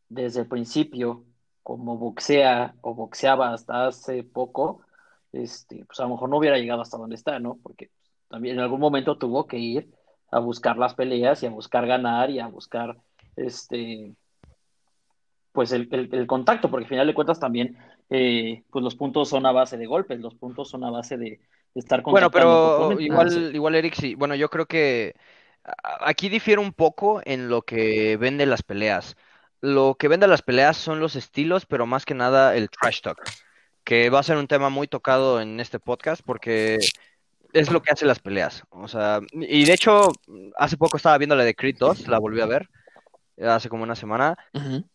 [0.07, 1.25] desde el principio,
[1.63, 4.81] como boxea o boxeaba hasta hace poco,
[5.31, 7.59] este, pues a lo mejor no hubiera llegado hasta donde está, ¿no?
[7.61, 7.91] Porque
[8.27, 9.89] también en algún momento tuvo que ir
[10.31, 12.97] a buscar las peleas y a buscar ganar y a buscar
[13.35, 14.15] este
[15.51, 17.77] pues el, el, contacto, porque al final de cuentas también
[18.09, 21.39] eh, pues los puntos son a base de golpes, los puntos son a base de,
[21.75, 24.15] estar Bueno, pero igual, igual Eric, sí.
[24.15, 25.15] Bueno, yo creo que
[26.01, 29.15] aquí difiere un poco en lo que vende las peleas.
[29.61, 33.21] Lo que vende las peleas son los estilos, pero más que nada el trash talk,
[33.83, 36.79] que va a ser un tema muy tocado en este podcast porque
[37.53, 38.63] es lo que hace las peleas.
[38.69, 40.11] O sea, y de hecho,
[40.57, 42.69] hace poco estaba viendo la de Creed 2, la volví a ver,
[43.41, 44.37] hace como una semana,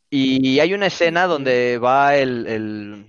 [0.09, 3.07] y hay una escena donde va el,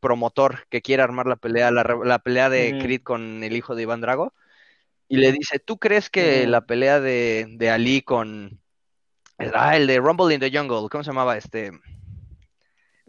[0.00, 4.00] promotor que quiere armar la pelea, la, pelea de Creed con el hijo de Iván
[4.00, 4.32] Drago,
[5.08, 8.60] y le dice, ¿tú crees que la pelea de, de Ali con...
[9.38, 11.72] Ah, el de Rumble in the Jungle, ¿cómo se llamaba este?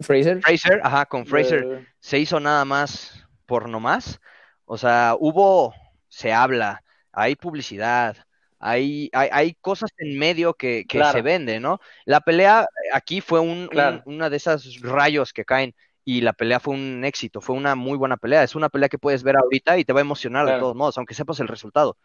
[0.00, 0.40] Fraser.
[0.42, 1.86] Fraser, ajá, con Fraser.
[2.00, 4.20] Se hizo nada más por nomás.
[4.64, 5.74] O sea, hubo,
[6.08, 8.16] se habla, hay publicidad,
[8.58, 11.80] hay, hay, cosas en medio que, se venden, ¿no?
[12.04, 13.70] La pelea aquí fue un,
[14.04, 15.74] una de esas rayos que caen
[16.08, 18.44] y la pelea fue un éxito, fue una muy buena pelea.
[18.44, 20.96] Es una pelea que puedes ver ahorita y te va a emocionar de todos modos,
[20.96, 21.98] aunque sepas el resultado.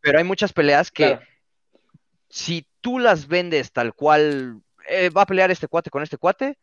[0.00, 1.18] Pero hay muchas peleas que
[2.28, 6.56] si tú las vendes tal cual, eh, va a pelear este cuate con este cuate,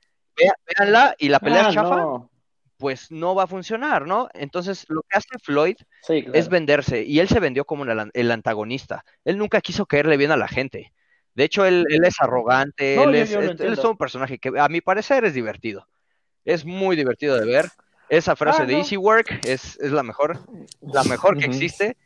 [0.78, 2.30] véanla y la pelea es ah, chafa
[2.78, 4.30] pues no va a funcionar, ¿no?
[4.34, 5.76] Entonces, lo que hace Floyd
[6.10, 9.06] es venderse, y él se vendió como el, antagonista.
[9.24, 10.92] Él nunca quiso caerle bien a la gente.
[11.34, 13.34] De hecho, él, es arrogante, él, es,
[13.80, 15.88] un personaje que a mi parecer es divertido.
[16.46, 17.70] Es muy divertido de ver.
[18.10, 20.40] Esa frase ah, de Easy Work es, la mejor,
[20.82, 21.98] la mejor que existe.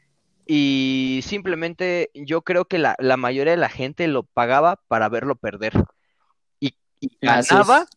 [0.46, 5.74] Y simplemente yo creo que la, mayoría de la gente lo pagaba para verlo perder.
[6.60, 6.74] Y,
[7.22, 7.88] ganaba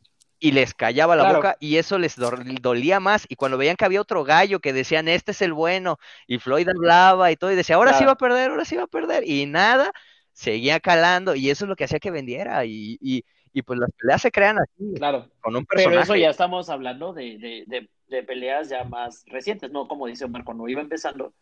[0.40, 3.26] y les callaba la boca y eso les dolía más.
[3.28, 6.68] Y cuando veían que había otro gallo que decían, este es el bueno, y Floyd
[6.68, 9.28] hablaba y todo, y decía, ahora sí va a perder, ahora sí va a perder,
[9.28, 9.92] y nada,
[10.32, 13.90] seguía calando, y eso es lo que hacía que vendiera, y, y, y pues las
[13.92, 15.28] peleas se crean así, claro.
[15.40, 15.90] con un personaje.
[15.90, 19.88] Pero eso ya estamos hablando de, de, de, peleas ya más recientes, ¿no?
[19.88, 21.32] Como dice Omar, cuando iba empezando,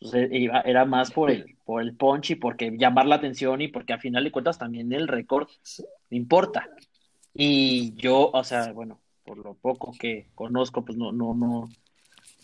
[0.00, 3.60] pues eh, iba, era más por el, por el punch y porque llamar la atención
[3.60, 5.48] y porque a final de cuentas también el récord
[6.10, 6.68] importa.
[7.34, 11.68] Y yo, o sea, bueno, por lo poco que conozco, pues no, no, no,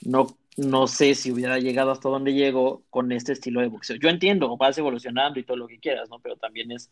[0.02, 0.26] no,
[0.59, 3.96] no sé si hubiera llegado hasta donde llegó con este estilo de boxeo.
[3.96, 6.18] Yo entiendo, vas evolucionando y todo lo que quieras, ¿no?
[6.18, 6.90] Pero también es,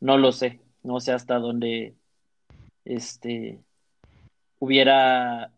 [0.00, 1.94] no lo sé, no sé hasta dónde,
[2.84, 3.60] este,
[4.58, 5.52] hubiera,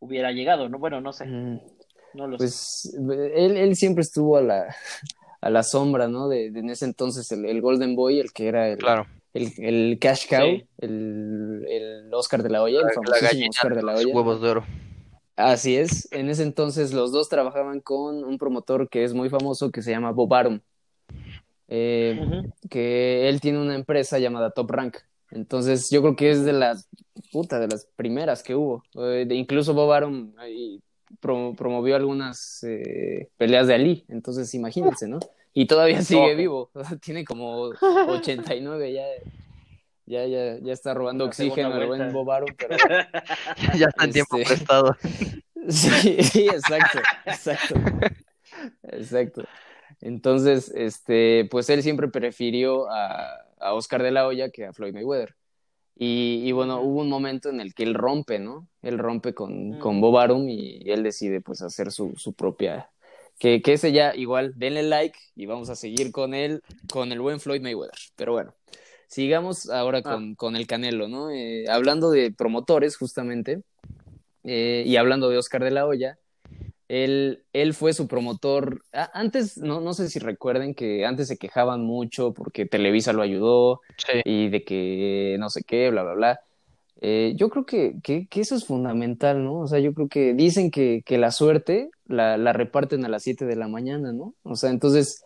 [0.00, 0.78] hubiera llegado, ¿no?
[0.78, 1.60] Bueno, no sé, mm,
[2.14, 2.98] no lo pues, sé.
[3.34, 4.74] Él, él siempre estuvo a la,
[5.40, 6.28] a la sombra, ¿no?
[6.28, 9.98] De, en ese entonces el, el, Golden Boy, el que era el, claro el, el
[9.98, 14.14] Cash Cow, el, el, Oscar de la Olla, el famosísimo Oscar de la Olla.
[14.14, 14.64] Huevos de oro.
[15.36, 19.70] Así es, en ese entonces los dos trabajaban con un promotor que es muy famoso
[19.70, 20.60] que se llama Bob Arum,
[21.74, 24.98] eh, que él tiene una empresa llamada Top Rank.
[25.30, 26.86] Entonces yo creo que es de las
[27.32, 28.82] puta, de las primeras que hubo.
[28.94, 30.34] Eh, incluso Bob Arum
[31.56, 35.18] promovió algunas eh, peleas de Ali, entonces imagínense, ¿no?
[35.54, 36.70] Y todavía sigue vivo.
[37.02, 37.70] Tiene como
[38.08, 39.04] 89 ya.
[40.04, 42.76] Ya, ya, ya está robando oxígeno el buen Bobaro, pero.
[43.78, 44.96] ya está en tiempo este, prestado.
[45.68, 47.74] sí, exacto, exacto.
[48.82, 49.44] Exacto.
[50.02, 54.92] Entonces, este, pues él siempre prefirió a, a Oscar de la Hoya que a Floyd
[54.92, 55.34] Mayweather.
[55.96, 58.68] Y, y, bueno, hubo un momento en el que él rompe, ¿no?
[58.82, 62.92] Él rompe con, con Bob Arum y él decide pues hacer su, su propia
[63.38, 66.62] que, que ese ya igual, denle like y vamos a seguir con él,
[66.92, 67.98] con el buen Floyd Mayweather.
[68.14, 68.54] Pero bueno,
[69.08, 70.02] sigamos ahora ah.
[70.02, 71.30] con, con el Canelo, ¿no?
[71.30, 73.62] Eh, hablando de promotores, justamente,
[74.44, 76.18] eh, y hablando de Oscar de la Hoya,
[76.92, 78.82] él, él fue su promotor.
[79.14, 83.80] antes, no, no sé si recuerden que antes se quejaban mucho porque Televisa lo ayudó
[84.24, 86.40] y de que no sé qué, bla, bla, bla.
[87.00, 89.60] Eh, yo creo que, que, eso es fundamental, ¿no?
[89.60, 93.22] O sea, yo creo que dicen que, que la suerte la, la, reparten a las
[93.22, 94.34] 7 de la mañana, ¿no?
[94.42, 95.24] O sea, entonces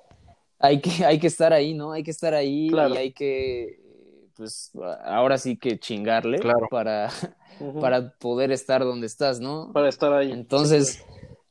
[0.61, 1.91] hay que, hay que estar ahí, ¿no?
[1.91, 3.81] Hay que estar ahí y hay que,
[4.37, 4.71] pues,
[5.05, 6.39] ahora sí que chingarle
[6.71, 7.11] para,
[7.81, 9.73] para poder estar donde estás, ¿no?
[9.73, 10.31] Para estar ahí.
[10.31, 11.05] Entonces,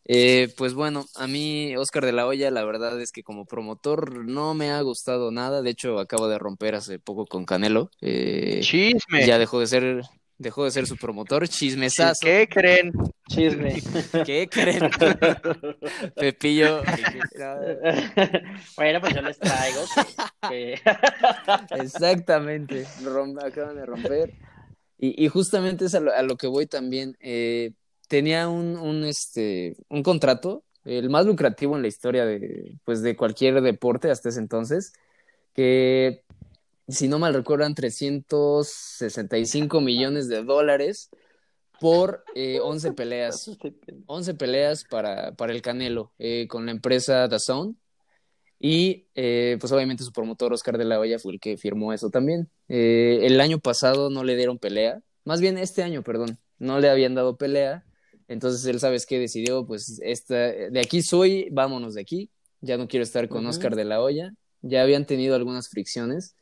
[0.06, 4.26] eh, pues bueno, a mí Oscar de la Hoya, la verdad es que como promotor
[4.26, 5.62] no me ha gustado nada.
[5.62, 7.90] De hecho, acabo de romper hace poco con Canelo.
[8.02, 9.26] Eh, Chisme.
[9.26, 10.04] Ya dejó de ser
[10.38, 12.20] dejó de ser su promotor, chismesazo.
[12.22, 12.92] ¿Qué creen?
[13.30, 13.82] Chisme.
[14.26, 14.90] ¿Qué creen?
[16.16, 16.84] Pepillo.
[18.78, 19.82] bueno, pues yo les traigo.
[21.72, 22.86] Exactamente,
[23.42, 24.34] acaban de romper.
[24.98, 27.18] Y, y justamente es a lo, que voy también.
[27.20, 27.72] Eh,
[28.08, 33.16] tenía un, un, este, un contrato, el más lucrativo en la historia de, pues, de
[33.16, 34.94] cualquier deporte hasta ese entonces,
[35.54, 36.24] que
[36.88, 41.10] si no mal recuerdo, 365 millones de dólares
[41.80, 43.50] por eh, 11 peleas.
[44.06, 47.78] 11 peleas para, para el Canelo eh, con la empresa DAZN.
[48.60, 52.10] Y eh, pues obviamente su promotor Oscar de la Hoya fue el que firmó eso
[52.10, 52.50] también.
[52.70, 56.90] Eh, el año pasado no le dieron pelea, más bien este año, perdón, no le
[56.90, 57.84] habían dado pelea.
[58.28, 59.20] Entonces él, ¿sabes qué?
[59.20, 62.30] Decidió, pues, esta, de aquí soy, vámonos de aquí.
[62.62, 64.34] Ya no quiero estar con Oscar de la Hoya.
[64.62, 66.36] Ya habían tenido algunas fricciones.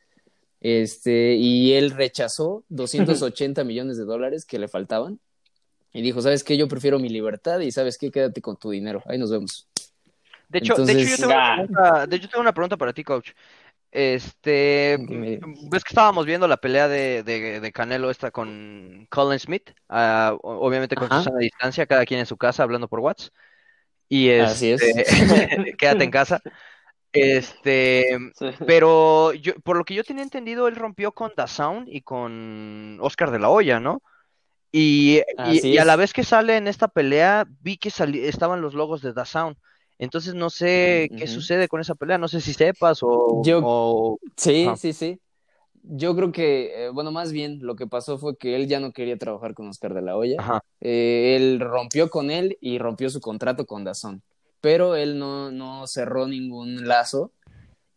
[0.60, 5.20] Este, y él rechazó 280 millones de dólares que le faltaban.
[5.92, 6.56] Y dijo, ¿sabes qué?
[6.56, 8.10] Yo prefiero mi libertad y ¿sabes qué?
[8.10, 9.02] Quédate con tu dinero.
[9.06, 9.68] Ahí nos vemos.
[10.48, 13.04] De hecho, de hecho, yo tengo una pregunta, de hecho, tengo una pregunta para ti,
[13.04, 13.30] coach.
[13.96, 20.36] Este, ves que estábamos viendo la pelea de, de, Canelo esta con Colin Smith, uh,
[20.42, 23.32] obviamente con su distancia, cada quien en su casa hablando por WhatsApp.
[24.08, 24.82] Y Así es.
[24.82, 25.04] Este,
[25.78, 26.40] quédate en casa.
[27.12, 28.18] Este,
[28.66, 33.30] pero yo, por lo que yo tenía entendido, él rompió con Sound y con Oscar
[33.30, 34.02] de la Hoya, ¿no?
[34.72, 35.20] Y,
[35.62, 39.14] y, a la vez que sale en esta pelea, vi que estaban los logos de
[39.24, 39.56] Sound.
[39.98, 43.42] Entonces no sé qué sucede con esa pelea, no sé si sepas o...
[43.44, 44.18] Yo...
[44.36, 45.20] Sí, sí, sí.
[45.82, 48.92] Yo creo que, eh, bueno, más bien lo que pasó fue que él ya no
[48.92, 50.62] quería trabajar con Oscar de la Hoya.
[50.80, 54.22] Eh, él rompió con él y rompió su contrato con Dazón,
[54.60, 57.32] pero él no, no cerró ningún lazo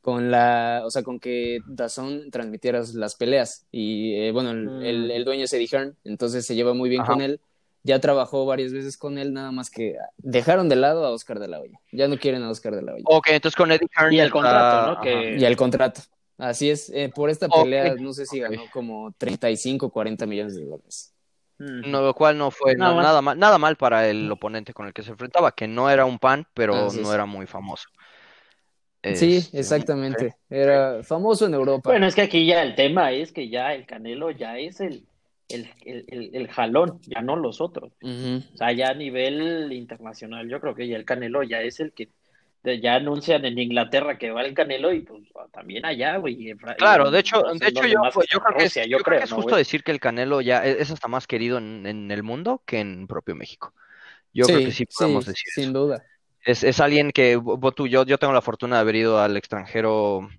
[0.02, 3.66] con la, o sea, con que Dazón transmitiera las peleas.
[3.72, 5.26] Y eh, bueno, el, el, mm.
[5.26, 7.40] dueño es Eddie Hearn, entonces se lleva muy bien con él
[7.88, 11.48] ya trabajó varias veces con él, nada más que dejaron de lado a Oscar de
[11.48, 11.80] la Hoya.
[11.92, 13.04] Ya no quieren a Oscar de la Hoya.
[13.06, 14.14] Ok, entonces con Eddie Hearn.
[14.14, 15.10] Y el contrato, ¿no?
[15.10, 16.02] Y el contrato.
[16.38, 16.92] Así es.
[16.94, 21.14] Eh, por esta pelea, no sé si ganó como 35, 40 millones de dólares.
[21.60, 25.02] No, lo cual no fue nada, mal, nada mal para el oponente con el que
[25.02, 27.88] se enfrentaba, que no era un pan, pero no era muy famoso.
[29.16, 30.36] Sí, este, exactamente.
[30.50, 31.90] Era famoso en Europa.
[31.90, 35.08] Bueno, es que aquí ya el tema es que ya el Canelo ya es el,
[35.50, 37.94] el, el, el, jalón, ya no los otros.
[38.02, 41.94] O sea, ya a nivel internacional, yo creo que ya el Canelo ya es el
[41.94, 42.10] que
[42.64, 45.24] ya anuncian en Inglaterra que va el Canelo y pues
[45.54, 46.54] también allá, güey.
[46.78, 49.56] Claro, de hecho, de hecho yo, yo, creo que es, yo creo que es justo
[49.56, 53.08] decir que el Canelo ya e, es hasta más querido en, el mundo que en
[53.08, 53.74] propio México.
[54.34, 56.04] Yo creo que sí podemos decir Sin duda.
[56.44, 57.42] Es, es alguien que,
[57.76, 60.30] tú, yo, yo tengo la fortuna de haber ido al extranjero,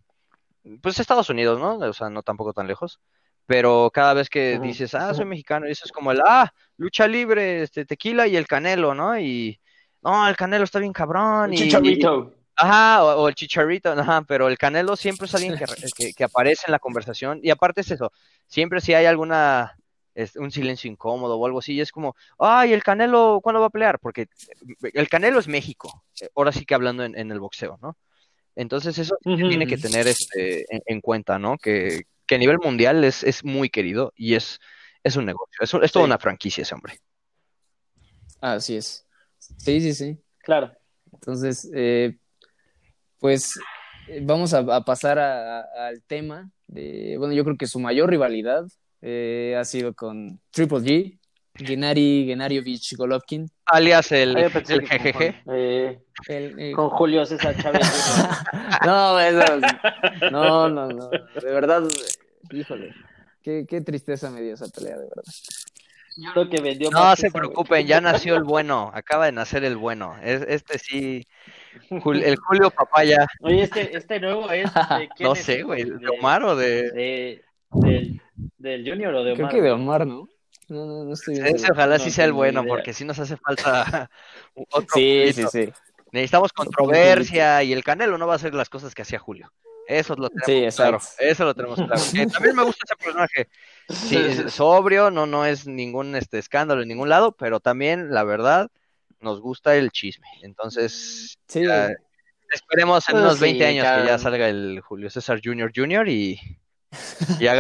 [0.81, 1.79] pues Estados Unidos, ¿no?
[1.79, 3.01] O sea, no tampoco tan lejos
[3.49, 7.09] pero cada vez que dices, ah, soy mexicano, y eso es como el, ah, lucha
[7.09, 9.19] libre, este, tequila y el canelo, ¿no?
[9.19, 9.59] Y,
[10.03, 11.55] no, el canelo está bien cabrón.
[11.55, 12.35] El chicharrito.
[12.55, 15.57] ajá, o, el chicharrito, ajá, pero el canelo siempre es alguien
[15.97, 18.13] que, que, aparece en la conversación, y aparte es eso,
[18.47, 19.79] siempre si hay alguna,
[20.37, 23.71] un silencio incómodo o algo así, y es como, ay, el canelo, ¿cuándo va a
[23.71, 23.99] pelear?
[23.99, 24.27] Porque
[24.93, 27.97] el canelo es México, eh, ahora sí que hablando en, el boxeo, ¿no?
[28.55, 31.57] Entonces eso tiene que tener este, en cuenta, ¿no?
[31.57, 34.61] Que, que a nivel mundial es, es muy querido y es,
[35.03, 37.01] es un negocio, es, es toda una franquicia ese hombre.
[38.41, 39.05] Así es.
[39.39, 40.19] Sí, sí, sí.
[40.39, 40.73] Claro.
[41.13, 42.19] Entonces, eh,
[43.19, 43.59] pues
[44.09, 48.67] eh, vamos a, pasar al tema de, bueno, yo creo que su mayor rivalidad
[49.01, 51.18] eh, ha sido con Triple G,
[51.59, 53.51] Gennady Gennadiovich Golovkin.
[53.67, 55.35] Alias el, el GGG.
[56.27, 57.83] Con, con, Julio César Chávez.
[58.87, 59.45] no, eso,
[60.31, 61.09] no, no, no.
[61.11, 61.83] De verdad,
[62.51, 62.95] híjole.
[63.43, 65.23] Qué, qué tristeza me dio esa pelea, de verdad.
[66.17, 68.91] Yo creo que vendió No se preocupen, ya nació el bueno.
[68.93, 70.17] Acaba de nacer el bueno.
[70.23, 71.27] este sí.
[71.91, 73.27] el Julio Papaya.
[73.41, 74.69] Oye, este, este nuevo es.
[75.21, 75.85] no sé, güey.
[75.85, 76.91] ¿De, Omar o de.?
[76.91, 78.21] de del,
[78.57, 79.49] del Junior o de Omar?
[79.49, 80.29] Creo que de Omar, ¿no?
[80.69, 81.41] No, no, no estoy
[81.71, 84.11] ojalá sí sea el bueno, porque si nos hace falta
[84.55, 84.87] otro.
[84.95, 85.73] Sí, sí, sí.
[86.13, 89.51] Necesitamos controversia y el Canelo no va a hacer las cosas que hacía Julio.
[89.89, 91.01] Eso lo tenemos claro.
[91.19, 92.03] Eso lo tenemos claro.
[92.33, 93.49] también me gusta ese personaje.
[93.89, 94.17] Sí,
[94.51, 98.71] sobrio, no, no es ningún este escándalo en ningún lado, pero también, la verdad,
[99.21, 100.27] nos gusta el chisme.
[100.43, 105.73] Entonces, esperemos en pues unos 20 años que ya salga el Julio César Jr.
[105.75, 106.07] Jr.
[106.09, 106.39] y
[107.41, 107.51] yo,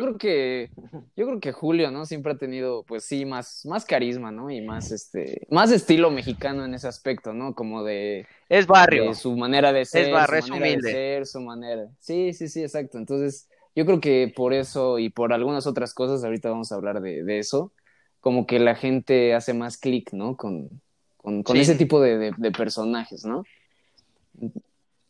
[0.00, 0.70] creo que
[1.14, 2.06] yo creo que Julio, ¿no?
[2.06, 4.50] Siempre ha tenido, pues sí, más, más carisma, ¿no?
[4.50, 7.54] Y más este, más estilo mexicano en ese aspecto, ¿no?
[7.54, 11.40] Como de es barrio, su manera de ser, es barrio, su manera de ser, su
[11.40, 11.88] manera.
[11.98, 12.96] Sí, sí, sí, exacto.
[12.96, 17.02] Entonces, yo creo que por eso y por algunas otras cosas, ahorita vamos a hablar
[17.02, 17.72] de, eso,
[18.20, 20.36] como que la gente hace más clic, ¿no?
[20.36, 20.80] Con,
[21.18, 23.44] con, ese tipo de, de personajes, ¿no?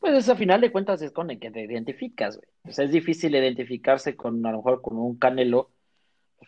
[0.06, 2.48] Pues a final de cuentas es con el que te identificas, güey.
[2.68, 5.70] O sea, es difícil identificarse con a lo mejor con un Canelo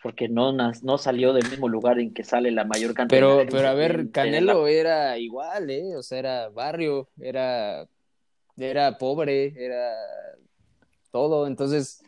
[0.01, 3.67] porque no, no salió del mismo lugar en que sale la mayor cantidad pero, Pero
[3.67, 5.97] a ver, Canelo era igual, ¿eh?
[5.97, 7.85] O sea, era barrio, era,
[8.55, 9.93] era pobre, era
[11.11, 11.45] todo.
[11.45, 12.01] Entonces,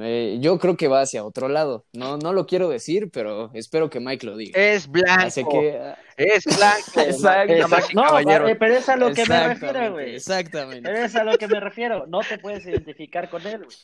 [0.00, 1.86] Eh, yo creo que va hacia otro lado.
[1.92, 4.60] No, no lo quiero decir, pero espero que Mike lo diga.
[4.60, 5.48] Es blanco.
[5.50, 7.00] que, es blanco.
[7.00, 7.68] Exacto.
[7.94, 10.16] No, eh, pero es a lo que me refiero, güey.
[10.16, 11.04] Exactamente.
[11.04, 12.06] Es a lo que me refiero.
[12.06, 13.76] No te puedes identificar con él, güey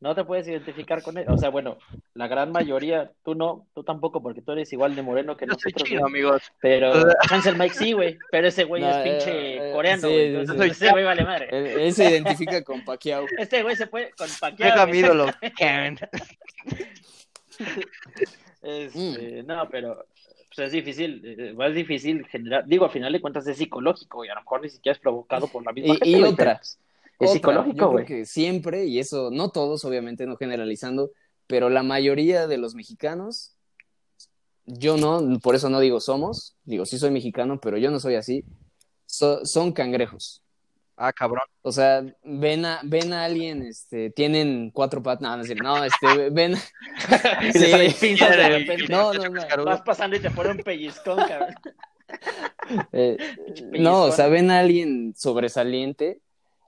[0.00, 1.26] no te puedes identificar con él.
[1.28, 1.78] O sea, bueno,
[2.14, 5.86] la gran mayoría, tú no, tú tampoco, porque tú eres igual de moreno que nosotros.
[5.86, 6.42] Soy amigos.
[6.60, 6.92] Pero
[7.30, 8.18] Hansel Mike sí, güey.
[8.30, 10.70] Pero ese güey es pinche eh, coreano, güey.
[10.70, 11.48] ese güey vale madre.
[11.86, 13.26] Él, se identifica con Pacquiao.
[13.38, 14.70] Este güey se puede con Pacquiao.
[14.70, 15.26] Deja mi ídolo,
[15.56, 15.98] Kevin.
[18.62, 19.46] Este, mm.
[19.46, 20.06] No, pero
[20.54, 24.28] pues es difícil, eh, más difícil generar, digo, al final de cuentas es psicológico y
[24.28, 26.78] a lo mejor ni siquiera es provocado por la misma y, y otras,
[27.20, 28.06] es psicológico, güey.
[28.06, 31.10] que siempre, y eso, no todos, obviamente, no generalizando,
[31.46, 33.56] pero la mayoría de los mexicanos,
[34.64, 38.14] yo no, por eso no digo somos, digo sí soy mexicano, pero yo no soy
[38.14, 38.44] así,
[39.06, 40.42] son cangrejos.
[41.02, 41.44] Ah, cabrón.
[41.62, 45.82] O sea, ven a, ven a alguien, este, tienen cuatro patas, no, no, decir, no,
[45.82, 46.56] este, ven.
[47.94, 48.16] sí,
[48.90, 49.64] no, no, no.
[49.64, 51.54] Vas pasando y te pone un pellizcón, cabrón.
[52.92, 53.16] Eh,
[53.78, 56.20] no, o sea, ven a alguien sobresaliente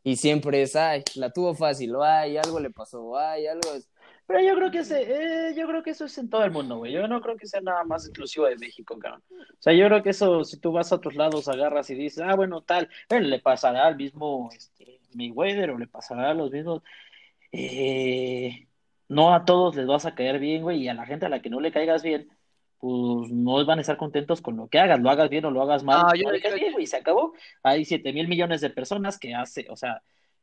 [0.04, 3.70] y siempre es, ay, la tuvo fácil, ay, algo le pasó, ay, algo
[4.26, 5.02] Pero yo creo que ese,
[5.50, 6.92] eh, yo creo que eso es en todo el mundo, güey.
[6.92, 9.22] Yo no creo que sea nada más exclusivo de México, cabrón.
[9.30, 12.24] O sea, yo creo que eso, si tú vas a otros lados, agarras y dices,
[12.26, 16.50] ah, bueno, tal, bueno, le pasará al mismo este, Mayweather o le pasará a los
[16.50, 16.82] mismos.
[17.52, 18.68] Eh,
[19.08, 21.42] no a todos les vas a caer bien, güey, y a la gente a la
[21.42, 22.28] que no le caigas bien,
[22.82, 25.62] pues no van a estar contentos con lo que hagas, lo hagas bien o lo
[25.62, 26.02] hagas mal.
[26.02, 27.32] No, bien, se acabó.
[27.62, 30.02] Hay 7 mil millones de personas que hace, o sea,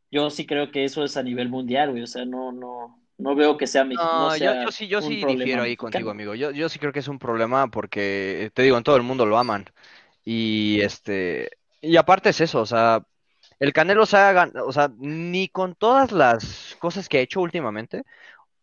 [0.09, 3.35] yo sí creo que eso es a nivel mundial, güey, o sea, no, no, no
[3.35, 6.33] veo que sea No, yo, sí, yo sí difiero ahí contigo, amigo.
[6.33, 9.25] Yo, yo sí creo que es un problema porque, te digo, en todo el mundo
[9.25, 9.65] lo aman.
[10.23, 11.49] Y este,
[11.81, 13.03] y aparte es eso, o sea,
[13.59, 18.03] el Canelo se haga, o sea, ni con todas las cosas que ha hecho últimamente,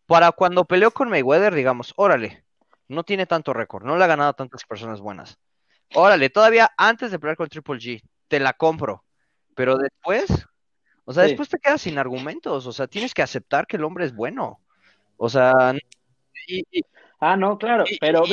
[0.06, 2.45] para cuando peleó con Mayweather, digamos, órale,
[2.88, 5.38] no tiene tanto récord, no le ha ganado a tantas personas buenas.
[5.94, 9.04] Órale, todavía antes de pelear con Triple G, te la compro.
[9.54, 10.46] Pero después,
[11.04, 12.66] o sea, después te quedas sin argumentos.
[12.66, 14.60] O sea, tienes que aceptar que el hombre es bueno.
[15.16, 15.74] O sea,
[17.20, 18.24] ah, no, claro, pero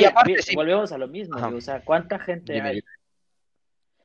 [0.54, 1.36] volvemos a lo mismo.
[1.36, 2.82] O sea, ¿cuánta gente hay?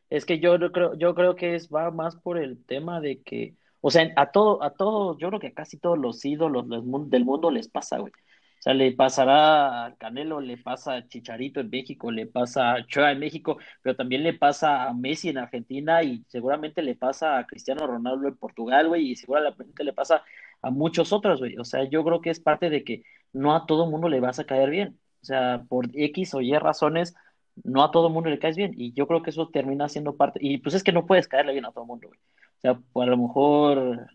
[0.09, 3.55] Es que yo creo, yo creo que es, va más por el tema de que,
[3.79, 7.25] o sea, a todo, a todos, yo creo que a casi todos los ídolos del
[7.25, 8.11] mundo les pasa, güey.
[8.59, 12.85] O sea, le pasará a Canelo, le pasa a Chicharito en México, le pasa a
[12.85, 17.37] Choa en México, pero también le pasa a Messi en Argentina y seguramente le pasa
[17.37, 20.23] a Cristiano Ronaldo en Portugal, güey, y seguramente le pasa
[20.61, 21.57] a muchos otros, güey.
[21.57, 24.39] O sea, yo creo que es parte de que no a todo mundo le vas
[24.39, 24.99] a caer bien.
[25.21, 27.15] O sea, por X o Y razones,
[27.63, 28.73] no a todo mundo le caes bien.
[28.75, 30.39] Y yo creo que eso termina siendo parte.
[30.41, 32.19] Y pues es que no puedes caerle bien a todo mundo, güey.
[32.57, 34.07] O sea, pues a lo mejor,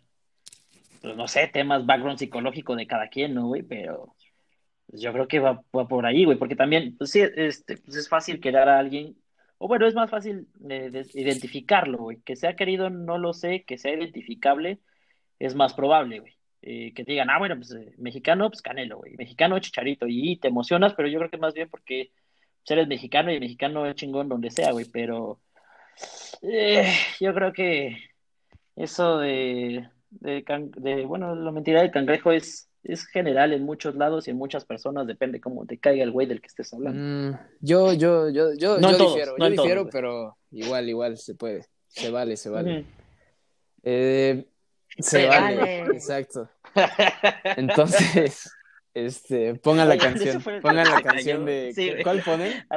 [1.01, 3.63] pues no sé, temas background psicológico de cada quien, ¿no, güey?
[3.63, 4.15] Pero
[4.87, 8.09] pues yo creo que va, por ahí, güey, porque también, pues sí, este, pues es
[8.09, 9.17] fácil quedar a alguien,
[9.59, 13.79] o bueno, es más fácil eh, identificarlo, güey, que sea querido, no lo sé, que
[13.79, 14.81] sea identificable,
[15.39, 16.35] es más probable, güey.
[16.63, 20.39] Eh, que te digan, ah, bueno, pues eh, mexicano, pues Canelo, güey, mexicano, Chicharito, y
[20.39, 22.11] te emocionas, pero yo creo que más bien porque
[22.63, 25.41] pues, eres mexicano y mexicano es chingón donde sea, güey, pero
[27.21, 27.99] yo creo que
[28.77, 30.45] eso de, de,
[30.77, 34.65] de, bueno, la mentira del cangrejo es es general en muchos lados y en muchas
[34.65, 37.01] personas, depende cómo te caiga el güey del que estés hablando.
[37.01, 42.11] Mm, yo, yo, yo, yo, yo difiero, yo difiero, pero igual, igual se puede, se
[42.11, 42.85] vale, se vale.
[43.83, 44.47] eh,
[44.99, 46.49] se, vale, exacto.
[47.57, 48.51] Entonces,
[48.95, 52.65] este, pongan la canción, pongan la canción de, ¿cuál pone?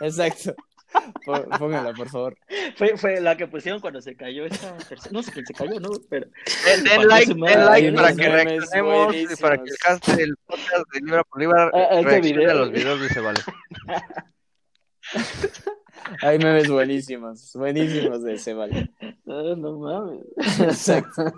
[0.00, 0.54] Exacto.
[1.58, 2.36] Póngala, por favor.
[2.76, 4.76] Fue, fue la que pusieron cuando se cayó esa
[5.10, 5.90] No sé quién se cayó, ¿no?
[6.08, 6.26] Pero.
[6.64, 11.00] Den, like, den like para que reaccionemos y para que el cast del podcast de
[11.00, 13.40] Libra por Libra ah, ah, este reaccione a los videos dice vale.
[16.20, 18.90] Hay memes buenísimos, buenísimos de ese vale.
[19.24, 20.24] No, no mames.
[20.60, 21.32] Exacto.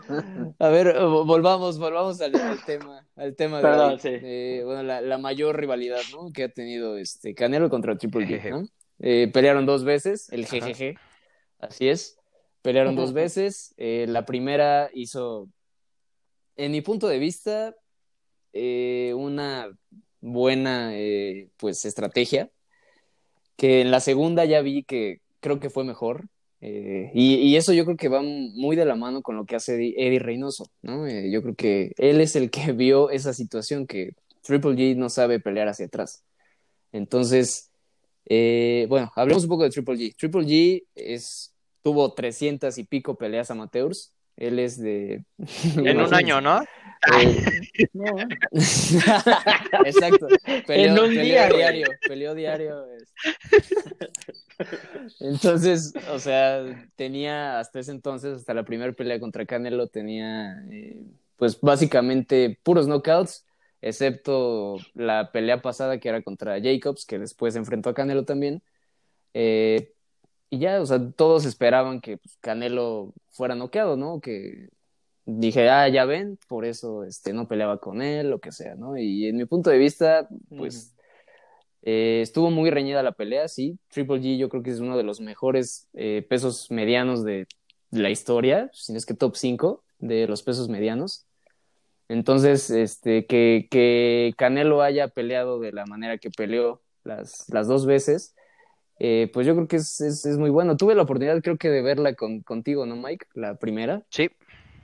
[0.58, 2.32] A ver, volvamos, volvamos al,
[2.64, 4.64] tema, al tema Perdón, de, sí.
[4.64, 6.32] bueno, la, la, mayor rivalidad, ¿no?
[6.32, 8.66] Que ha tenido este Canelo contra Triple G, ¿no?
[9.00, 10.96] Eh, pelearon dos veces, el GGG,
[11.58, 12.18] así es.
[12.62, 13.74] Pelearon dos veces.
[13.76, 15.48] Eh, la primera hizo,
[16.56, 17.74] en mi punto de vista,
[18.54, 19.68] eh, una
[20.20, 20.92] buena
[21.58, 22.50] pues estrategia.
[23.56, 26.26] Que en la segunda ya vi que creo que fue mejor.
[26.60, 30.18] Y, eso yo creo que va muy de la mano con lo que hace Eddie
[30.18, 31.06] Reynoso, ¿no?
[31.06, 35.40] yo creo que él es el que vio esa situación que Triple G no sabe
[35.40, 36.24] pelear hacia atrás.
[36.90, 37.70] Entonces,
[38.26, 40.16] eh, bueno, hablemos un poco de Triple G.
[40.16, 45.24] Triple G es, tuvo 300 y pico peleas amateurs Él es de...
[45.76, 46.62] En un año, ¿no?
[47.20, 48.16] Eh, no.
[49.84, 50.26] Exacto.
[50.66, 51.86] Peleó, en un día, diario.
[52.06, 52.86] Peleó diario.
[55.20, 60.96] Entonces, o sea, tenía hasta ese entonces, hasta la primera pelea contra Canelo, tenía eh,
[61.36, 63.44] pues básicamente puros knockouts,
[63.84, 68.62] excepto la pelea pasada que era contra Jacobs, que después enfrentó a Canelo también.
[69.34, 69.92] Eh,
[70.48, 74.20] y ya, o sea, todos esperaban que pues, Canelo fuera noqueado, ¿no?
[74.22, 74.70] Que
[75.26, 78.96] dije, ah, ya ven, por eso este, no peleaba con él, lo que sea, ¿no?
[78.96, 80.96] Y en mi punto de vista, pues
[81.82, 83.78] eh, estuvo muy reñida la pelea, sí.
[83.88, 87.46] Triple G yo creo que es uno de los mejores eh, pesos medianos de
[87.90, 91.26] la historia, si no es que top 5 de los pesos medianos.
[92.08, 97.86] Entonces, este, que, que Canelo haya peleado de la manera que peleó las, las dos
[97.86, 98.34] veces,
[98.98, 100.76] eh, pues yo creo que es, es, es, muy bueno.
[100.76, 103.26] Tuve la oportunidad, creo que, de verla con, contigo, ¿no, Mike?
[103.34, 104.02] La primera.
[104.10, 104.30] Sí.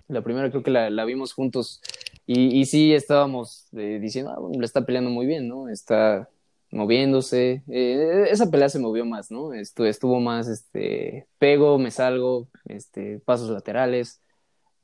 [0.09, 1.81] La primera creo que la, la vimos juntos
[2.27, 5.69] y, y sí estábamos eh, diciendo, ah, le está peleando muy bien, ¿no?
[5.69, 6.29] Está
[6.71, 7.63] moviéndose.
[7.69, 9.53] Eh, esa pelea se movió más, ¿no?
[9.53, 14.21] Estuvo, estuvo más, este, pego, me salgo, este, pasos laterales.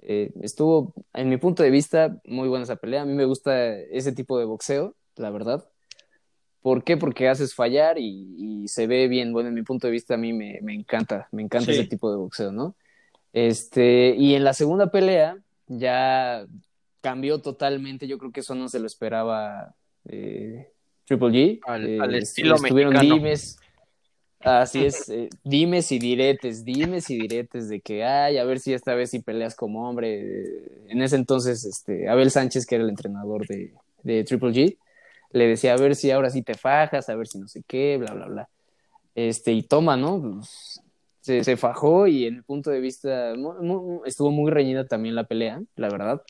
[0.03, 3.03] Eh, estuvo, en mi punto de vista, muy buena esa pelea.
[3.03, 5.69] A mí me gusta ese tipo de boxeo, la verdad.
[6.63, 6.97] ¿Por qué?
[6.97, 9.33] Porque haces fallar y, y se ve bien.
[9.33, 12.11] Bueno, en mi punto de vista, a mí me, me encanta, me encanta ese tipo
[12.11, 12.75] de boxeo, ¿no?
[13.33, 16.47] Este, y en la segunda pelea ya
[17.01, 18.09] cambió totalmente.
[18.09, 19.75] Yo creo que eso no se lo esperaba
[20.09, 20.73] eh,
[21.05, 21.61] Triple G.
[21.67, 23.59] Al, eh, estilo estuvieron dimes.
[24.47, 28.73] Así es, eh, dimes y diretes, dimes y diretes de que, ay, a ver si
[28.73, 30.63] esta vez sí peleas como hombre.
[30.87, 33.73] En ese entonces, este, Abel Sánchez, que era el entrenador de,
[34.05, 34.79] de Triple G,
[35.33, 37.97] le decía, a ver si ahora sí te fajas, a ver si no sé qué,
[37.99, 38.49] bla, bla, bla.
[39.17, 40.21] Este, y toma, ¿no?
[40.21, 40.81] Pues,
[41.21, 43.35] se, fajó y en el punto de vista
[44.05, 46.23] estuvo muy reñida también la pelea, la verdad.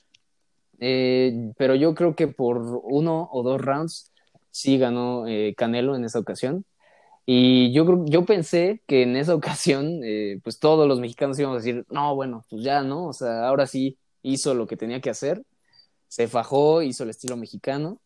[0.79, 4.11] Eh, pero yo creo que por uno o dos rounds
[4.51, 6.65] sí ganó eh, Canelo en esa ocasión.
[7.27, 11.65] Y yo, yo pensé que en esa ocasión, eh, pues todos los mexicanos íbamos a
[11.65, 13.07] decir, no, bueno, pues ya, ¿no?
[13.07, 15.43] O sea, ahora sí hizo lo que tenía que hacer,
[16.09, 18.01] se fajó, hizo el estilo mexicano.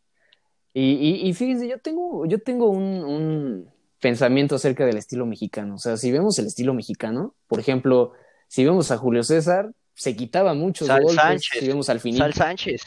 [0.73, 3.69] Y, y, fíjense, yo tengo, yo tengo un
[4.01, 5.75] pensamiento acerca del estilo mexicano.
[5.75, 8.13] O sea, si vemos el estilo mexicano, por ejemplo,
[8.49, 11.23] si vemos a Julio César, se quitaba muchos Sal golpes.
[11.23, 11.61] Sánchez.
[11.61, 12.25] Si vemos al finito.
[12.25, 12.83] Sal Sánchez.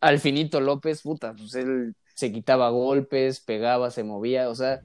[0.00, 4.80] Al, finito López, puta, pues él se quitaba golpes, pegaba, se movía, o sea,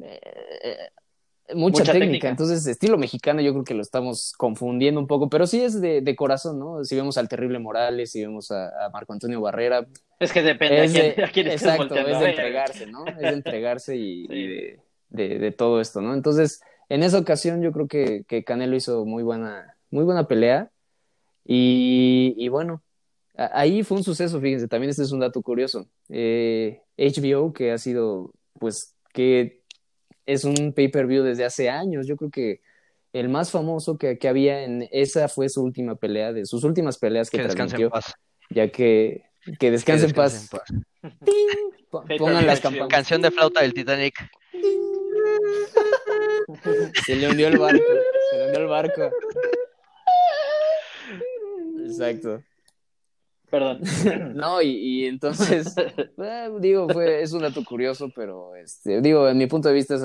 [0.00, 0.88] eh,
[1.54, 2.28] mucha, técnica.
[2.28, 6.16] Entonces, estilo mexicano yo creo que lo estamos confundiendo un poco, pero sí es de,
[6.16, 6.84] corazón, ¿no?
[6.84, 9.86] Si vemos al Terrible Morales, si vemos a, Marco Antonio Barrera.
[10.18, 13.06] Es que depende es de, a quién, Exacto, es de entregarse, ¿no?
[13.06, 14.26] Es de entregarse y,
[15.08, 16.14] de, todo esto, ¿no?
[16.14, 20.70] Entonces, en esa ocasión yo creo que, que Canelo hizo muy buena, muy buena pelea.
[21.50, 22.82] Y, y bueno,
[23.38, 25.86] ahí fue un suceso, fíjense, también este es un dato curioso.
[26.08, 29.62] Eh, HBO, que ha sido, pues, que
[30.26, 32.06] es un pay-per-view desde hace años.
[32.06, 32.60] Yo creo que
[33.12, 36.98] el más famoso que, que, había en esa fue su última pelea, de sus últimas
[36.98, 37.90] peleas que, que transmitió.
[38.50, 39.24] Ya que,
[39.58, 40.50] que descanse, en paz.
[42.18, 42.88] Pongan las campanas.
[42.88, 44.14] Canción de flauta del Titanic.
[47.06, 47.84] Se le hundió el barco.
[48.30, 49.10] Se le hundió el barco.
[51.86, 52.42] Exacto.
[53.50, 53.80] Perdón.
[54.34, 55.74] No, y, entonces,
[56.18, 59.96] eh, digo, fue, es un dato curioso, pero este, digo, en mi punto de vista,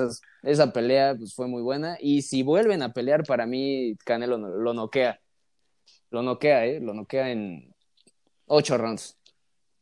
[0.42, 1.96] esa pelea pues, fue muy buena.
[2.00, 5.20] Y si vuelven a pelear, para mí, Canelo lo noquea.
[6.10, 6.80] Lo noquea, ¿eh?
[6.80, 7.74] Lo noquea en
[8.46, 9.18] ocho rounds.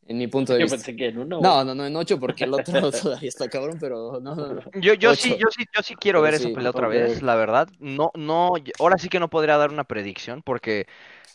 [0.05, 0.77] En mi punto de yo vista.
[0.77, 1.39] Pensé que en uno.
[1.39, 4.95] No, no, no, en ocho, porque el otro todavía está cabrón, pero no, no, Yo,
[4.95, 7.69] yo sí, yo sí, yo sí quiero ver esa pelea otra vez, la verdad.
[7.79, 10.87] No, no, ahora sí que no podría dar una predicción, porque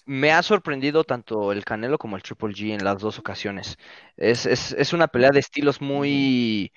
[0.09, 3.77] me ha sorprendido tanto el Canelo como el Triple G en las dos ocasiones.
[4.17, 6.73] Es, es, es una pelea de estilos muy...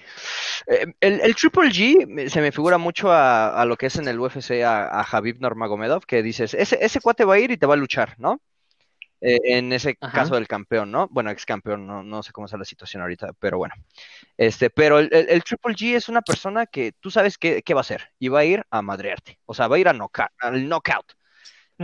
[0.68, 4.10] Eh, el, el, Triple G se me figura mucho a, a, lo que es en
[4.10, 7.58] el UFC a, a Javib Nurmagomedov, que dices, ese, ese cuate va a ir y
[7.58, 8.42] te va a luchar, ¿no?
[9.22, 11.08] Eh, en ese caso del campeón, ¿no?
[11.10, 13.76] Bueno, ex campeón, no, no sé cómo está la situación ahorita, pero bueno.
[14.36, 17.80] Este, pero el, el, Triple G es una persona que tú sabes qué, qué, va
[17.80, 19.40] a hacer y va a ir a madrearte.
[19.46, 21.14] O sea, va a ir a knockout, al knockout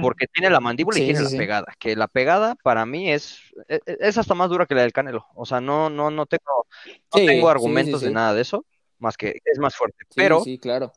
[0.01, 3.79] porque tiene la mandíbula y tiene la pegada, que la pegada para mí es, e,
[3.85, 6.67] e, es, hasta más dura que la del Canelo, o sea, no, no, no tengo,
[7.13, 8.65] no tengo argumentos de nada de eso,
[8.99, 10.93] más que es más fuerte, pero, sí, claro.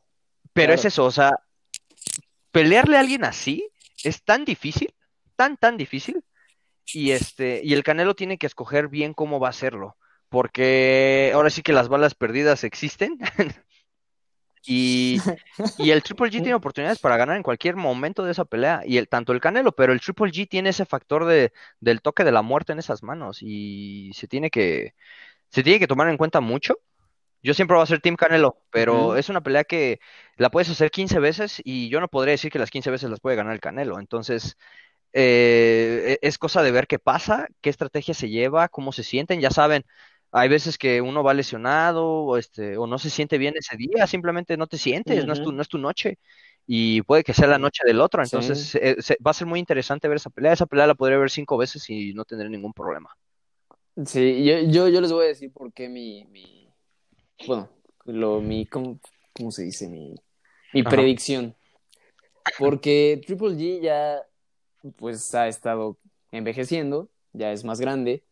[0.53, 1.31] pero es eso, o sea,
[2.51, 3.69] pelearle a alguien así
[4.03, 4.93] es tan difícil,
[5.35, 6.23] tan, tan difícil,
[6.93, 9.97] y este, y el Canelo tiene que escoger bien cómo va a hacerlo,
[10.29, 13.17] porque ahora sí que las balas perdidas existen,
[14.65, 15.19] Y,
[15.77, 18.81] y, el Triple G tiene oportunidades para ganar en cualquier momento de esa pelea.
[18.85, 22.23] Y el, tanto el Canelo, pero el Triple G tiene ese factor de, del toque
[22.23, 23.39] de la muerte en esas manos.
[23.41, 24.93] Y se tiene que,
[25.49, 26.79] se tiene que tomar en cuenta mucho.
[27.43, 29.99] Yo siempre voy a ser Team Canelo, pero es una pelea que
[30.37, 33.19] la puedes hacer 15 veces y yo no podría decir que las 15 veces las
[33.19, 33.99] puede ganar el Canelo.
[33.99, 34.57] Entonces,
[35.13, 39.41] eh, e, es cosa de ver qué pasa, qué estrategia se lleva, cómo se sienten.
[39.41, 39.85] Ya saben,
[40.31, 44.07] hay veces que uno va lesionado o, este, o no se siente bien ese día,
[44.07, 46.17] simplemente no te sientes, no, es tu, no es tu noche.
[46.67, 48.23] Y puede que sea la noche del otro.
[48.23, 50.53] Entonces, eh, va a ser muy interesante ver esa pelea.
[50.53, 53.09] Esa pelea la podría ver cinco veces y no tendré ningún problema.
[54.05, 56.69] Sí, yo, yo, yo les voy a decir por qué mi, mi
[57.45, 57.69] bueno,
[58.05, 58.99] lo, mi, ¿cómo,
[59.49, 59.87] se dice?
[59.89, 60.15] Mi,
[60.73, 61.55] mi predicción.
[62.57, 64.21] Porque Triple G ya
[64.95, 65.97] pues ha estado
[66.31, 68.23] envejeciendo, ya es más grande.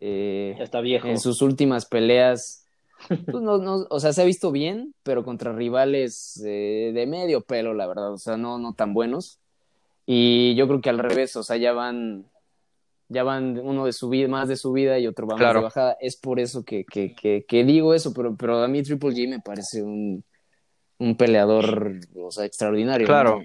[0.00, 1.08] Eh, ya está viejo.
[1.08, 2.66] En sus últimas peleas,
[3.08, 7.42] pues no, no, o sea, se ha visto bien, pero contra rivales eh, de medio
[7.42, 9.38] pelo, la verdad, o sea, no, no tan buenos.
[10.06, 12.24] Y yo creo que al revés, o sea, ya van,
[13.08, 15.96] ya van uno de subida, más de subida y otro va más de bajada.
[16.00, 19.40] Es por eso que, que, que, digo eso, pero, pero a mí Triple G me
[19.40, 20.24] parece un,
[20.98, 23.06] un peleador, o sea, extraordinario.
[23.06, 23.44] Claro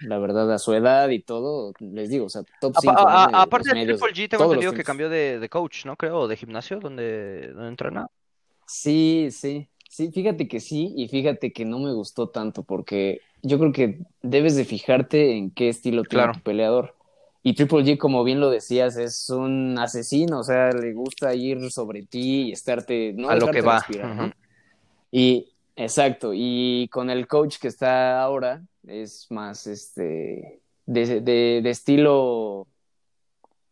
[0.00, 2.94] la verdad, a su edad y todo, les digo, o sea, top 5.
[2.96, 5.96] aparte de Triple G, tengo entendido que cambió de, de, coach, ¿no?
[5.96, 8.08] Creo, de gimnasio, donde, donde entrena.
[8.66, 13.58] Sí, sí, sí, fíjate que sí, y fíjate que no me gustó tanto, porque yo
[13.58, 16.94] creo que debes de fijarte en qué estilo tiene tu peleador.
[17.42, 21.70] Y Triple G, como bien lo decías, es un asesino, o sea, le gusta ir
[21.70, 23.84] sobre ti y estarte, no a lo que va.
[25.10, 25.48] Y
[25.78, 32.66] exacto, y con el coach que está ahora, es más este de, de, estilo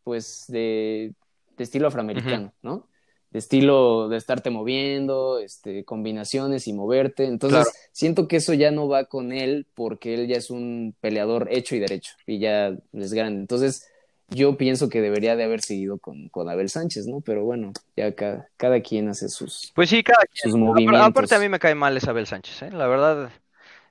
[0.05, 1.15] pues de,
[1.57, 2.89] de estilo afroamericano, ¿no?
[3.31, 7.25] De estilo de estarte moviendo, este, combinaciones y moverte.
[7.25, 11.49] Entonces, siento que eso ya no va con él porque él ya es un peleador
[11.51, 13.41] hecho y derecho y ya es grande.
[13.41, 13.89] Entonces,
[14.29, 17.21] yo pienso que debería de haber seguido con, con Abel Sánchez, ¿no?
[17.21, 21.01] Pero bueno, ya cada, cada quien hace sus, pues sí, cada sus movimientos.
[21.01, 22.71] Aparte a mí me cae mal esa Abel Sánchez, ¿eh?
[22.73, 23.31] La verdad,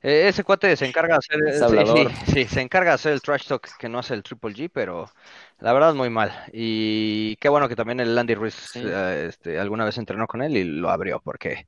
[0.01, 3.77] eh, ese cuate se encarga de hacer, sí, se encarga de hacer el trash talk
[3.77, 5.09] que no hace el Triple G, pero
[5.59, 6.31] la verdad es muy mal.
[6.51, 10.57] Y qué bueno que también el Andy Ruiz eh, este, alguna vez entrenó con él
[10.57, 11.67] y lo abrió, porque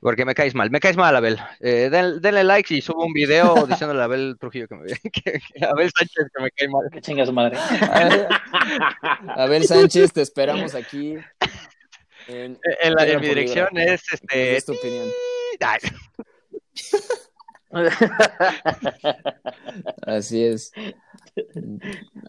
[0.00, 0.70] porque me caes mal.
[0.70, 1.38] Me caes mal, Abel.
[1.60, 5.90] Eh, denle like y subo un video diciéndole a Abel Trujillo que me que, Abel
[5.96, 6.88] Sánchez que me cae mal.
[6.90, 7.58] Que chinga su madre.
[9.36, 11.16] Abel Sánchez, te esperamos aquí.
[12.28, 14.56] En, en, mi dirección es este.
[14.56, 15.08] Es tu opinión.
[20.02, 20.72] Así es.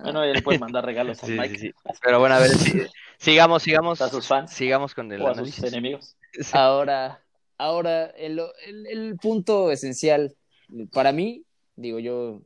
[0.04, 1.74] Bueno, él puede mandar regalos a Mike.
[2.02, 2.52] Pero bueno, a ver,
[3.18, 4.02] sigamos, sigamos.
[4.02, 4.52] A sus fans.
[4.52, 6.16] Sigamos con el o a sus enemigos.
[6.54, 7.22] Ahora,
[7.62, 10.36] ahora el, el, punto esencial
[10.92, 11.46] para mí,
[11.76, 12.42] digo yo,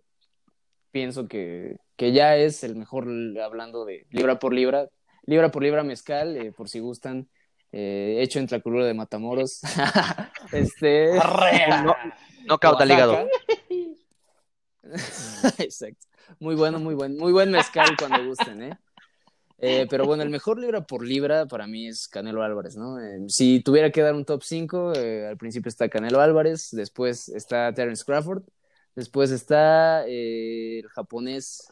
[0.91, 3.07] pienso que, que ya es el mejor
[3.43, 4.89] hablando de libra por libra,
[5.25, 7.29] libra por libra mezcal, eh, por si gustan.
[7.71, 9.59] Eh, hecho en Tlaculura de Matamoros.
[10.53, 11.11] este.
[12.45, 13.27] No cauta el hígado.
[15.57, 16.07] Exacto.
[16.39, 18.77] Muy bueno, muy buen, muy buen mezcal cuando gusten, ¿eh?
[19.59, 19.87] ¿Eh?
[19.89, 22.99] pero bueno, el mejor libra por libra para mí es Canelo Álvarez, ¿no?
[22.99, 27.29] Eh, si tuviera que dar un top 5, eh, al principio está Canelo Álvarez, después
[27.29, 28.43] está Terence Crawford,
[28.95, 31.67] después está el japonés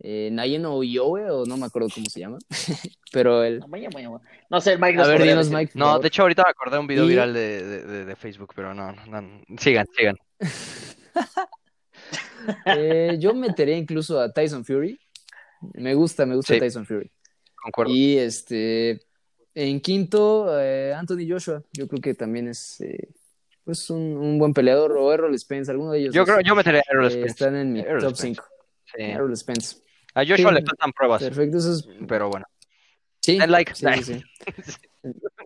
[0.00, 2.38] eh, Nayeno Yoe, o no me acuerdo cómo se llama,
[3.12, 3.60] pero el...
[4.48, 5.00] No sé, el Mike.
[5.00, 5.72] A ver, dinos, Mike.
[5.74, 8.74] No, de hecho ahorita me acordé de un video viral de, de, de, Facebook, pero
[8.74, 10.16] no, no, sigan, sigan.
[12.66, 14.98] eh, yo metería incluso a Tyson Fury.
[15.74, 17.10] Me gusta, me gusta Tyson Fury.
[17.54, 17.92] Concuerdo.
[17.92, 19.00] Y este,
[19.54, 21.62] en quinto, eh, Anthony Joshua.
[21.72, 23.08] Yo creo que también es eh,
[23.64, 24.92] pues un, un, buen peleador.
[24.96, 26.14] O Errol Spence, alguno de ellos.
[26.14, 27.30] Yo creo, yo metería a Errol eh, Spence.
[27.30, 28.44] están en mi top 5.
[28.84, 29.02] Sí.
[29.02, 29.76] Errol Spence.
[30.14, 31.22] A Joshua le faltan pruebas.
[31.22, 31.88] Perfecto, eso es...
[32.06, 32.46] Pero bueno.
[33.20, 33.38] Sí.
[33.38, 33.74] like.
[33.74, 34.22] Sí, sí.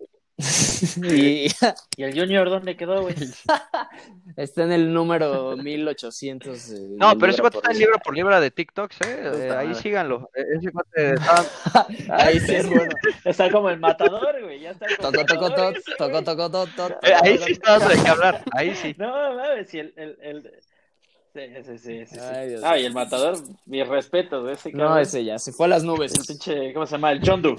[1.03, 1.47] y...
[1.97, 3.15] ¿Y el Junior dónde quedó, güey?
[4.37, 6.71] está en el número 1800.
[6.71, 9.31] Eh, no, pero ese cuate está en libro por libra de TikTok, ¿eh?
[9.33, 10.29] eh ahí síganlo.
[10.35, 11.87] E-, ese cuate está...
[12.09, 12.95] ahí sí es bueno.
[13.23, 14.61] Está como el matador, güey.
[14.61, 18.09] Ya está como toco, toco, toco, toco, toco, toco, eh, Ahí sí está de qué
[18.09, 18.43] hablar.
[18.53, 18.95] Ahí sí.
[18.97, 20.51] No, mames, si el, el, el
[21.33, 22.05] Sí, sí, sí.
[22.05, 22.19] sí,
[22.63, 23.35] ah, y el matador,
[23.65, 24.47] mis respetos.
[24.51, 26.13] Ese no, ese ya, se fue a las nubes.
[26.13, 27.11] El pinche, ¿cómo se llama?
[27.11, 27.55] El John Doe.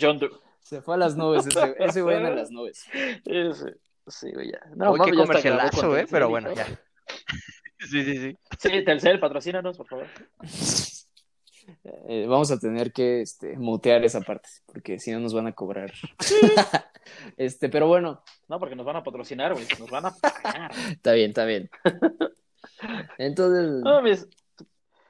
[0.00, 0.30] John Doe.
[0.66, 2.86] Se fue a las nubes, ese, ese güey en las nubes.
[3.24, 3.76] Ese,
[4.08, 4.58] sí, güey, ya.
[4.74, 6.66] No, Uy, qué comercialazo, eh, pero bueno, ya.
[7.78, 8.38] sí, sí, sí.
[8.58, 10.06] Sí, Telcel, patrocínanos, por favor.
[12.08, 15.52] Eh, vamos a tener que este, mutear esa parte, porque si no nos van a
[15.52, 15.92] cobrar.
[17.36, 18.24] este, pero bueno.
[18.48, 19.66] No, porque nos van a patrocinar, güey.
[19.78, 20.72] Nos van a pagar.
[20.90, 21.70] está bien, está bien.
[23.18, 23.70] Entonces.
[23.84, 24.00] No,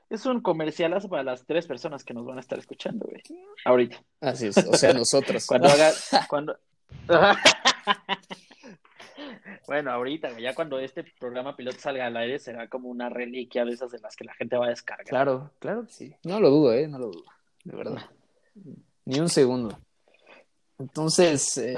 [0.08, 3.22] es un comercialazo para las tres personas que nos van a estar escuchando, güey.
[3.64, 4.04] Ahorita.
[4.26, 5.46] Así es, o sea, nosotros.
[5.46, 5.92] cuando haga,
[6.28, 6.58] cuando...
[9.68, 13.72] bueno, ahorita, ya cuando este programa piloto salga al aire, será como una reliquia de
[13.72, 15.06] esas de las que la gente va a descargar.
[15.06, 16.14] Claro, claro que sí.
[16.24, 17.24] No lo dudo, eh, no lo dudo,
[17.64, 18.10] de verdad.
[19.04, 19.78] Ni un segundo.
[20.78, 21.76] Entonces, eh,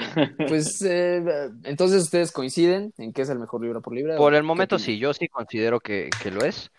[0.49, 1.23] pues, eh,
[1.65, 4.17] entonces ustedes coinciden en que es el mejor libro por libro.
[4.17, 6.71] Por el momento sí, yo sí considero que, que lo es.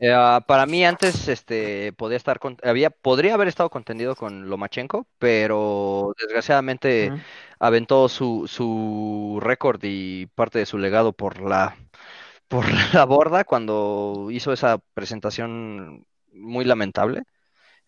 [0.00, 5.08] Eh, ah, para mí antes este podía estar había podría haber estado contendido con Lomachenko,
[5.18, 7.12] pero desgraciadamente
[7.58, 11.76] aventó su, su récord y parte de su legado por la
[12.48, 17.24] por la borda cuando hizo esa presentación muy lamentable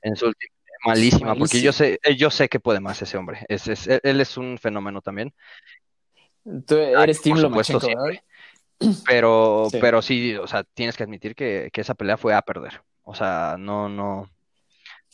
[0.03, 0.55] en su última
[0.87, 3.45] malísima, porque yo sé eh, yo sé que puede más ese hombre.
[3.49, 5.33] Es, es, él es un fenómeno también.
[6.67, 7.87] Tú eres Tim Lomachenko,
[9.07, 12.83] pero, pero sí, o sea, tienes que admitir que, esa pelea fue a perder.
[13.03, 14.31] O sea, no, no,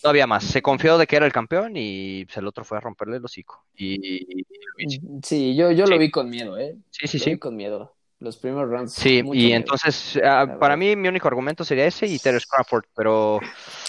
[0.03, 0.45] no había más.
[0.45, 3.25] Se confió de que era el campeón y pues, el otro fue a romperle el
[3.25, 3.65] hocico.
[3.77, 4.45] Y,
[5.23, 6.77] sí, yo, yo lo vi con miedo, ¿eh?
[6.91, 7.39] Sí, sí, sí.
[7.39, 7.93] con miedo.
[8.19, 8.95] Los primeros rounds.
[8.95, 13.41] Sí, y entonces, ah, para mí mi único argumento sería ese y Terence Crawford, pero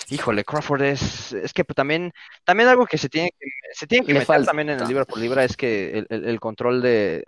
[0.10, 2.12] híjole, Crawford es, es que también,
[2.44, 5.18] también algo que se tiene que, se tiene que meter también en el libro por
[5.18, 7.24] libra es que el, el control de,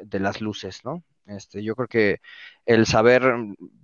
[0.00, 1.02] de las luces, ¿no?
[1.26, 2.20] Este, yo creo que
[2.66, 3.34] el saber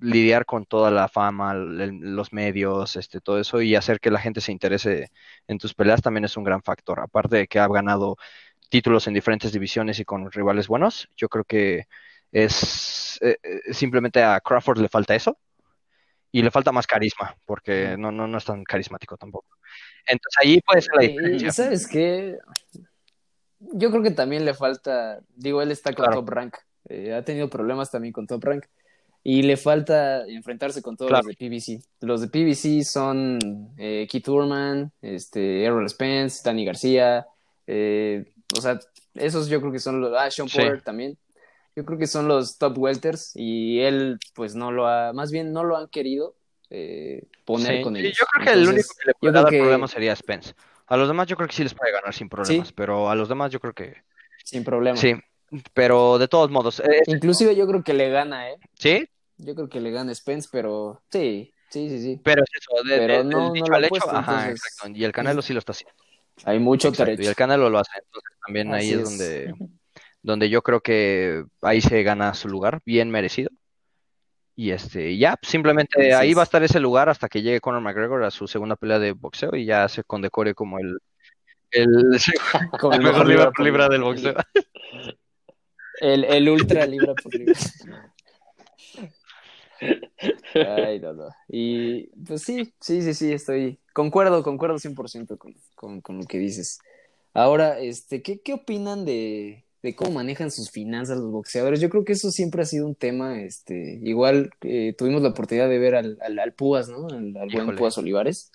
[0.00, 4.40] lidiar con toda la fama, los medios, este, todo eso y hacer que la gente
[4.40, 5.10] se interese
[5.48, 7.00] en tus peleas también es un gran factor.
[7.00, 8.16] Aparte de que ha ganado
[8.68, 11.86] títulos en diferentes divisiones y con rivales buenos, yo creo que
[12.30, 15.36] es eh, eh, simplemente a Crawford le falta eso
[16.30, 19.58] y le falta más carisma porque no, no, no es tan carismático tampoco.
[20.06, 21.50] Entonces ahí puede ser la diferencia.
[21.50, 22.38] ¿Sabes qué?
[23.58, 26.56] Yo creo que también le falta, digo, él está con top rank
[26.92, 28.64] eh, ha tenido problemas también con Top Rank
[29.24, 31.82] y le falta enfrentarse con todos los de PBC.
[32.00, 33.38] Los de PBC son
[33.78, 37.26] eh, Keith Urman, este, Errol Spence, Danny García,
[37.66, 38.80] eh, o sea,
[39.14, 41.16] esos yo creo que son los, ah, Sean Porter también.
[41.74, 45.52] Yo creo que son los top welters y él pues no lo ha, más bien
[45.52, 46.34] no lo han querido
[46.68, 48.18] eh, poner con ellos.
[48.18, 50.54] Yo creo que el único que le puede dar problemas sería Spence.
[50.86, 53.28] A los demás yo creo que sí les puede ganar sin problemas, pero a los
[53.28, 54.02] demás yo creo que...
[54.44, 55.00] Sin problemas.
[55.00, 55.14] Sí,
[55.72, 56.80] pero de todos modos.
[56.80, 58.56] Eh, Inclusive yo creo que le gana, ¿eh?
[58.78, 59.08] ¿Sí?
[59.38, 62.20] Yo creo que le gana Spence, pero sí, sí, sí, sí.
[62.22, 64.88] Pero es eso, de, pero no, dicho al hecho, ajá, exacto.
[64.94, 65.94] Y el Canelo sí lo está haciendo.
[66.44, 69.54] Hay mucho Y el Canelo lo hace, entonces también ahí es, donde,
[70.22, 73.50] donde yo creo que ahí se gana su lugar, bien merecido.
[74.54, 78.22] Y este, ya, simplemente ahí va a estar ese lugar hasta que llegue Conor McGregor
[78.22, 80.98] a su segunda pelea de boxeo y ya se condecore como el,
[81.70, 81.88] el,
[82.92, 84.34] el mejor libra libra del boxeo.
[86.02, 87.54] El, el ultra libra por libra.
[90.54, 91.28] Ay, no, no.
[91.48, 93.78] Y pues sí, sí, sí, sí, estoy.
[93.92, 96.80] Concuerdo, concuerdo 100% con, con, con lo que dices.
[97.34, 101.80] Ahora, este, ¿qué, qué opinan de, de cómo manejan sus finanzas los boxeadores?
[101.80, 105.68] Yo creo que eso siempre ha sido un tema, este, igual eh, tuvimos la oportunidad
[105.68, 107.06] de ver al, al, Púas, ¿no?
[107.06, 108.50] Al, buen Púas Olivares.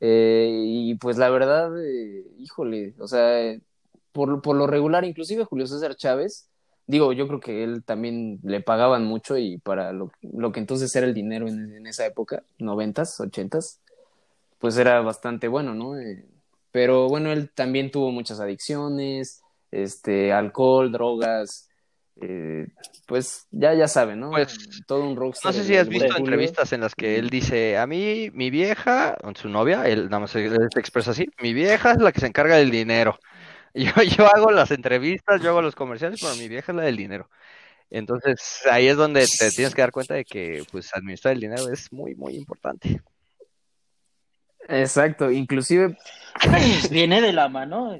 [0.00, 3.58] Eh, y pues la verdad, eh, híjole, o sea,
[4.12, 6.48] por, por lo regular, inclusive Julio César Chávez,
[6.86, 10.10] digo, yo creo que él también le pagaban mucho y para lo,
[10.52, 13.80] que entonces era el dinero en, esa época, noventas, ochentas,
[14.58, 15.98] pues era bastante bueno, ¿no?
[15.98, 16.24] Eh,
[16.70, 21.68] pero bueno, él también tuvo muchas adicciones, este, alcohol, drogas,
[22.20, 22.68] eh,
[23.06, 24.30] pues ya, ya saben, ¿no?
[24.30, 24.56] Pues,
[24.86, 25.52] Todo un rockstar.
[25.52, 29.16] No sé si has visto entrevistas en las que él dice, a mí, mi vieja,
[29.34, 32.56] su novia, él nada más se expresa así, mi vieja es la que se encarga
[32.56, 33.18] del dinero.
[33.74, 36.96] Yo, yo hago las entrevistas, yo hago los comerciales, pero mi vieja es la del
[36.96, 37.28] dinero.
[37.90, 41.68] Entonces ahí es donde te tienes que dar cuenta de que pues administrar el dinero
[41.70, 43.02] es muy, muy importante.
[44.68, 45.96] Exacto, inclusive
[46.90, 47.98] viene de la mano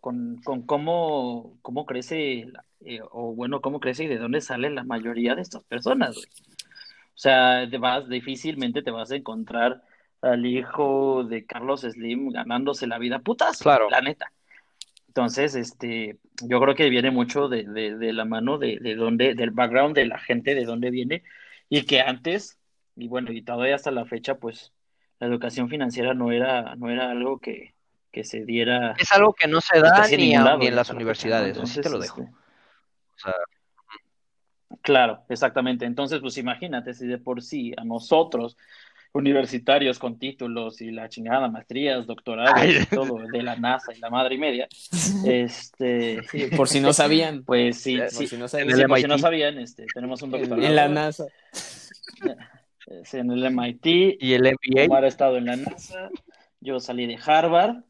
[0.00, 2.46] con, con, cómo, cómo crece,
[2.80, 6.16] eh, o bueno, cómo crece y de dónde sale la mayoría de estas personas.
[6.16, 9.82] O sea, te vas, difícilmente te vas a encontrar
[10.22, 13.90] al hijo de Carlos Slim ganándose la vida putas, claro.
[13.90, 14.32] la neta.
[15.10, 19.50] Entonces, este, yo creo que viene mucho de, de, la mano de, de dónde, del
[19.50, 21.24] background de la gente, de dónde viene,
[21.68, 22.60] y que antes,
[22.94, 24.72] y bueno, y todavía hasta la fecha, pues,
[25.18, 27.74] la educación financiera no era, no era algo que,
[28.12, 28.94] que se diera.
[28.98, 32.22] Es algo que no se da ni, en las universidades, así te lo dejo.
[32.22, 33.34] Este o sea...
[34.82, 35.86] Claro, exactamente.
[35.86, 38.56] Entonces, pues imagínate si de por sí a nosotros
[39.12, 44.10] universitarios con títulos y la chingada, maestrías, doctorados y todo de la NASA y la
[44.10, 44.68] madre y media.
[45.26, 46.20] Este,
[46.56, 47.44] por si no sabían.
[47.44, 50.62] Pues sí, por si no sabían, por si no sabían este, tenemos un doctorado.
[50.62, 51.26] En la NASA.
[53.12, 54.16] En el MIT.
[54.20, 54.86] Y el MBA.
[54.86, 56.10] Omar ha estado en la NASA.
[56.60, 57.84] Yo salí de Harvard.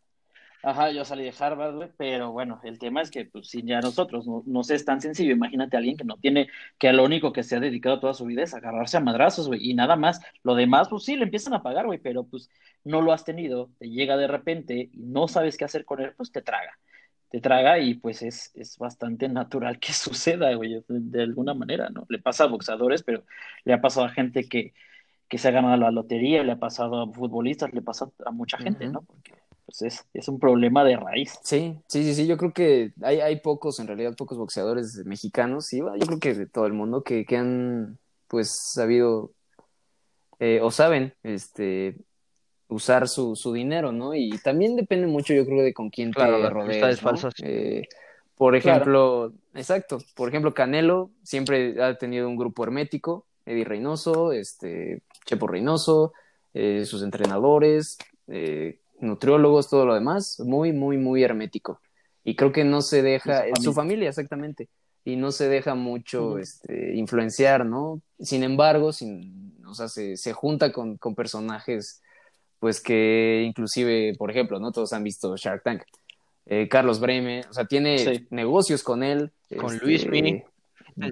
[0.62, 3.80] Ajá, yo salí de Harvard, güey, pero bueno, el tema es que, pues, si ya
[3.80, 6.48] nosotros no, no es tan sencillo, imagínate a alguien que no tiene,
[6.78, 9.48] que a lo único que se ha dedicado toda su vida es agarrarse a madrazos,
[9.48, 10.20] güey, y nada más.
[10.42, 12.50] Lo demás, pues sí, le empiezan a pagar, güey, pero pues
[12.84, 16.12] no lo has tenido, te llega de repente y no sabes qué hacer con él,
[16.16, 16.78] pues te traga.
[17.30, 22.04] Te traga y pues es, es bastante natural que suceda, güey, de, alguna manera, ¿no?
[22.10, 23.24] Le pasa a boxeadores, pero
[23.64, 24.74] le ha pasado a gente que,
[25.28, 28.58] que se ha ganado la lotería, le ha pasado a futbolistas, le pasa a mucha
[28.58, 29.02] gente, ¿no?
[29.02, 29.39] Porque
[29.78, 31.38] pues es, un problema de raíz.
[31.42, 35.66] Sí, sí, sí, sí, yo creo que hay, hay pocos, en realidad, pocos boxeadores mexicanos,
[35.66, 37.98] sí, yo creo que de todo el mundo que, que han,
[38.28, 39.32] pues, sabido
[40.38, 41.96] eh, o saben, este,
[42.68, 44.14] usar su, su dinero, ¿no?
[44.14, 47.30] Y también depende mucho, yo creo, de con quién te rodeas, ¿no?
[47.42, 47.86] Eh,
[48.36, 55.02] por ejemplo, exacto, por ejemplo, Canelo siempre ha tenido un grupo hermético, Eddie Reynoso, este,
[55.26, 56.14] Chepo Reynoso,
[56.54, 57.98] eh, sus entrenadores,
[58.28, 61.80] eh, nutriólogos, todo lo demás, muy, muy, muy hermético.
[62.24, 64.68] Y creo que no se deja, su, su familia, exactamente,
[65.04, 68.00] y no se deja mucho este, influenciar, ¿no?
[68.18, 72.02] Sin embargo, sin, o sea, se, se junta con, con, personajes,
[72.58, 74.72] pues que inclusive, por ejemplo, ¿no?
[74.72, 75.82] Todos han visto Shark Tank.
[76.46, 79.30] Eh, Carlos Breme, o sea, tiene negocios con él.
[79.58, 80.44] Con este, Luismi.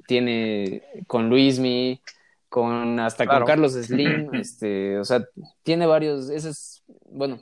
[0.07, 2.03] Tiene con Luismi,
[2.49, 5.25] con hasta con Carlos Slim, este, o sea,
[5.63, 7.41] tiene varios, ese es, bueno,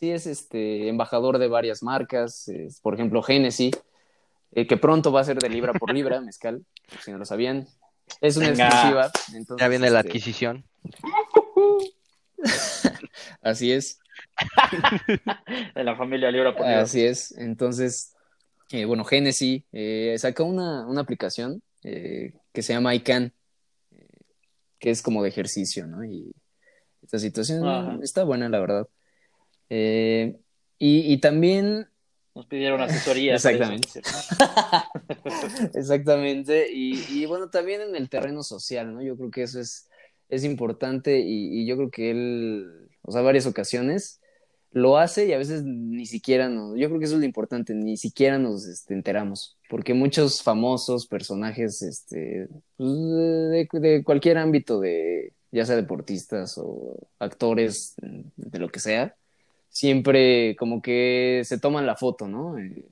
[0.00, 2.50] sí es este embajador de varias marcas,
[2.82, 3.72] por ejemplo, Genesis,
[4.52, 6.64] eh, que pronto va a ser de libra por libra, mezcal,
[7.04, 7.68] si no lo sabían.
[8.20, 9.12] Es una exclusiva.
[9.58, 10.64] ya viene la este, adquisición.
[13.42, 14.00] Así es.
[15.74, 16.82] de la familia Libra por libra.
[16.82, 17.32] Así es.
[17.38, 18.14] Entonces,
[18.70, 23.32] eh, bueno, Genesis eh, sacó una, una aplicación que se llama ICANN,
[24.78, 26.04] que es como de ejercicio, ¿no?
[26.04, 26.34] Y
[27.02, 28.86] esta situación está buena, la verdad.
[29.70, 30.36] Eh,
[30.78, 31.86] y, también...
[32.34, 33.34] Nos pidieron asesoría.
[33.36, 34.00] Exactamente.
[35.74, 36.68] Exactamente.
[36.72, 39.02] Y, bueno, también en el terreno social, ¿no?
[39.02, 39.88] Yo creo que eso es,
[40.28, 44.20] es importante y, yo creo que él, o sea, varias ocasiones
[44.72, 47.74] lo hace y a veces ni siquiera nos, yo creo que eso es lo importante,
[47.74, 52.46] ni siquiera nos este, enteramos, porque muchos famosos personajes este,
[52.76, 57.96] pues, de, de, cualquier ámbito, de ya sea deportistas o actores,
[58.36, 59.16] de lo que sea,
[59.70, 62.58] siempre como que se toman la foto, ¿no?
[62.58, 62.88] Eh,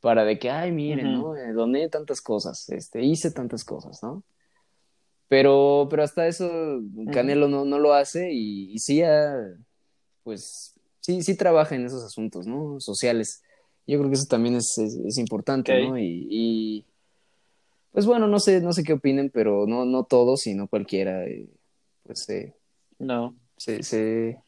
[0.00, 1.36] para de que, ay, miren, ¿no?
[1.36, 4.22] Eh, doné tantas cosas, este, hice tantas cosas, ¿no?
[5.28, 9.02] Pero, pero hasta eso Canelo no, no lo hace y, sí,
[10.22, 12.80] pues, sí, sí trabaja en esos asuntos, ¿no?
[12.80, 13.42] Sociales.
[13.86, 15.98] Yo creo que eso también es, es, importante, ¿no?
[15.98, 16.84] Y,
[17.92, 21.48] pues bueno, no sé, no sé qué opinen, pero no, no todos, sino cualquiera, eh,
[22.02, 22.26] pues,
[22.98, 23.34] no.
[23.56, 24.43] Se, se,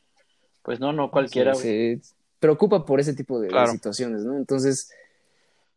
[0.67, 1.55] pues no, no cualquiera.
[1.55, 2.01] Se,
[2.41, 4.37] preocupa por ese tipo de, situaciones, ¿no?
[4.37, 4.91] Entonces,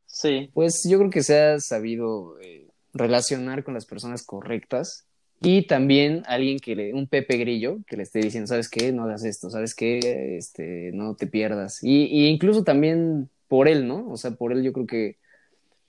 [0.08, 0.50] sí.
[0.52, 5.06] Pues yo creo que se ha sabido eh, relacionar con las personas correctas
[5.42, 8.92] y también alguien que le, un Pepe Grillo que le esté diciendo, ¿sabes qué?
[8.92, 10.38] No hagas esto, ¿sabes qué?
[10.38, 11.84] Este, no te pierdas.
[11.84, 14.10] Y, y incluso también por él, ¿no?
[14.10, 15.18] O sea, por él yo creo que,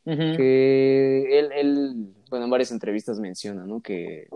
[0.05, 1.95] que él, él,
[2.29, 3.81] bueno, en varias entrevistas menciona, ¿no?
[3.81, 4.29] Que,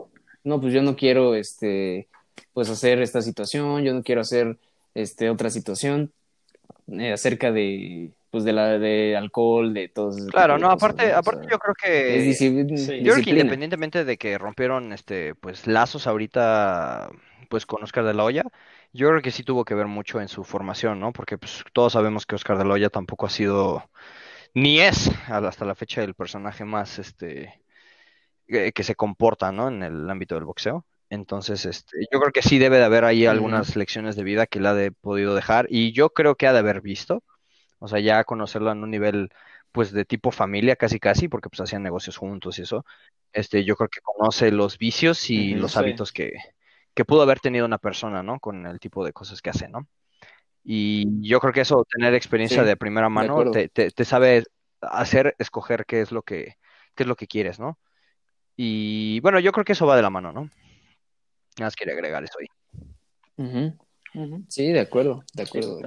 [0.43, 2.09] no, pues yo no quiero, este,
[2.53, 4.59] pues hacer esta situación, yo no quiero hacer
[4.95, 6.13] este otra situación
[6.89, 10.27] eh, acerca de pues de la de alcohol, de todo eso.
[10.27, 12.35] Claro, no, aparte, aparte yo creo que
[13.03, 17.11] yo creo que independientemente de que rompieron este pues lazos ahorita
[17.49, 18.45] pues con Oscar de la Hoya,
[18.93, 21.13] yo creo que sí tuvo que ver mucho en su formación, ¿no?
[21.13, 23.89] Porque pues todos sabemos que Oscar de la Hoya tampoco ha sido
[24.53, 27.61] ni es hasta la fecha el personaje más este
[28.47, 29.69] que se comporta, ¿no?
[29.69, 30.85] En el ámbito del boxeo.
[31.11, 34.59] Entonces, este, yo creo que sí debe de haber ahí algunas lecciones de vida que
[34.59, 37.23] él ha de podido dejar y yo creo que ha de haber visto,
[37.79, 39.31] o sea, ya conocerlo en un nivel
[39.73, 42.85] pues de tipo familia casi casi, porque pues hacían negocios juntos y eso.
[43.33, 46.33] Este, yo creo que conoce los vicios y los hábitos que,
[46.95, 48.39] que pudo haber tenido una persona, ¿no?
[48.39, 49.89] Con el tipo de cosas que hace, ¿no?
[50.63, 54.45] Y yo creo que eso, tener experiencia de primera mano, te, te, te, sabe
[54.81, 56.57] hacer escoger qué es lo que,
[56.95, 57.79] qué es lo que quieres, ¿no?
[58.57, 60.49] Y bueno, yo creo que eso va de la mano, ¿no?
[61.57, 63.73] Nada más quería agregar eso ahí.
[64.49, 65.81] Sí, de acuerdo, de acuerdo,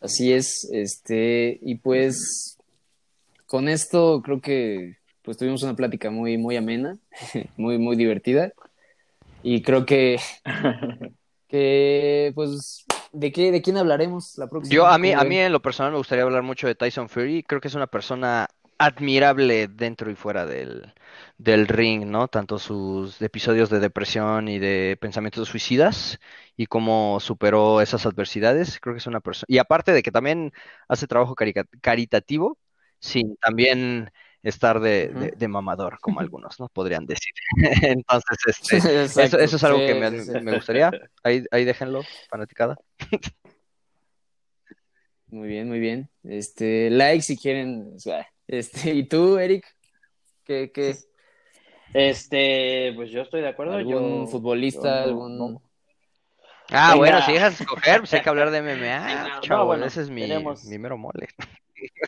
[0.00, 2.58] Así es, este, y pues
[3.46, 6.96] con esto creo que pues tuvimos una plática muy, muy amena,
[7.56, 8.52] muy, muy divertida.
[9.42, 10.18] Y creo que,
[11.48, 14.72] que pues, ¿de qué, de quién hablaremos la próxima?
[14.74, 17.42] Yo, a mí, a mí en lo personal me gustaría hablar mucho de Tyson Fury.
[17.42, 18.48] Creo que es una persona
[18.78, 20.92] admirable dentro y fuera del,
[21.38, 22.28] del ring, ¿no?
[22.28, 26.18] Tanto sus episodios de depresión y de pensamientos suicidas
[26.56, 28.78] y cómo superó esas adversidades.
[28.80, 29.46] Creo que es una persona.
[29.48, 30.52] Y aparte de que también
[30.88, 31.34] hace trabajo
[31.80, 32.58] caritativo,
[33.00, 34.10] sin también
[34.42, 36.68] estar de, de, mamador, como algunos, ¿no?
[36.68, 37.32] Podrían decir.
[37.82, 40.90] Entonces, este, eso, eso, es algo que me, me, gustaría.
[41.22, 42.76] Ahí, ahí déjenlo, fanaticada.
[45.28, 46.08] Muy bien, muy bien.
[46.22, 47.96] Este, like si quieren.
[48.48, 49.66] Este, ¿y tú, Eric?
[50.44, 50.96] ¿Qué, qué?
[51.92, 53.74] Este, pues yo estoy de acuerdo.
[53.74, 55.04] ¿Algún futbolista?
[55.04, 55.60] algún...
[56.70, 59.40] Ah, bueno, si dejas escoger, pues hay que hablar de MMA.
[59.40, 61.28] chavo, bueno, ese es mi, mi mero mole.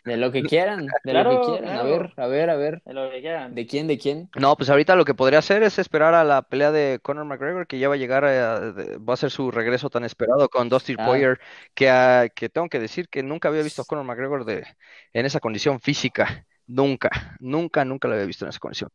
[0.05, 1.77] De lo que quieran, de lo que quieran.
[1.77, 2.83] A ver, a ver, a ver.
[2.85, 3.55] De lo que quieran.
[3.55, 4.31] ¿De quién, de quién?
[4.37, 7.67] No, pues ahorita lo que podría hacer es esperar a la pelea de Conor McGregor,
[7.67, 11.07] que ya va a llegar, va a ser su regreso tan esperado con Dusty ah.
[11.07, 11.41] Poirier,
[11.75, 14.65] que, que tengo que decir que nunca había visto a Conor McGregor de,
[15.13, 16.47] en esa condición física.
[16.67, 18.91] Nunca, nunca, nunca lo había visto en esa condición.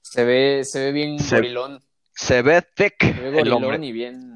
[0.00, 1.80] Se ve, se ve bien gorilón.
[2.14, 3.78] Se ve thick se ve el hombre.
[3.84, 4.31] y bien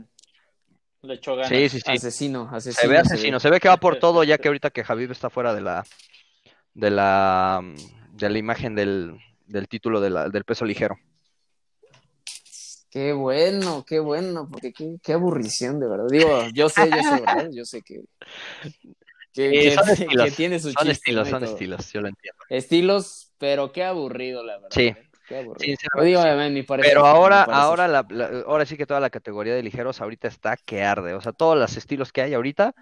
[1.06, 1.48] le echó ganas.
[1.48, 1.92] Sí, sí, sí.
[1.92, 2.80] Asesino, asesino.
[2.80, 3.60] Se ve asesino, se ve.
[3.60, 5.84] que va por todo, ya que ahorita que Javier está fuera de la
[6.74, 7.62] de la
[8.12, 10.98] de la imagen del, del título de la, del peso ligero.
[12.90, 16.06] Qué bueno, qué bueno, porque qué, qué aburrición, de verdad.
[16.08, 17.50] Digo, yo sé, yo sé, ¿verdad?
[17.52, 18.04] Yo sé que,
[19.34, 22.42] que, son estilos, que tiene su Son estilos, son estilos, yo lo entiendo.
[22.48, 24.68] Estilos, pero qué aburrido, la verdad.
[24.70, 24.94] Sí.
[26.80, 26.88] ¿Eh?
[26.88, 28.06] Pero ahora, ahora, la,
[28.46, 31.14] ahora sí que toda la categoría de ligeros ahorita está que arde.
[31.14, 32.74] O sea, todos los estilos que hay ahorita,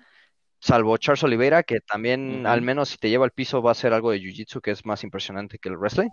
[0.61, 3.93] salvo Charles Oliveira, que también, al menos si te lleva al piso, va a ser
[3.93, 6.11] algo de Jiu-Jitsu que es más impresionante que el wrestling.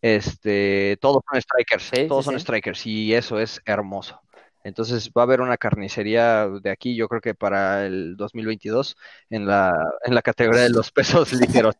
[0.00, 4.20] Este, todos son strikers, todos son strikers, y eso es hermoso.
[4.64, 8.96] Entonces va a haber una carnicería de aquí, yo creo que para el 2022,
[9.30, 9.72] en la,
[10.04, 11.74] en la categoría de los pesos ligeros.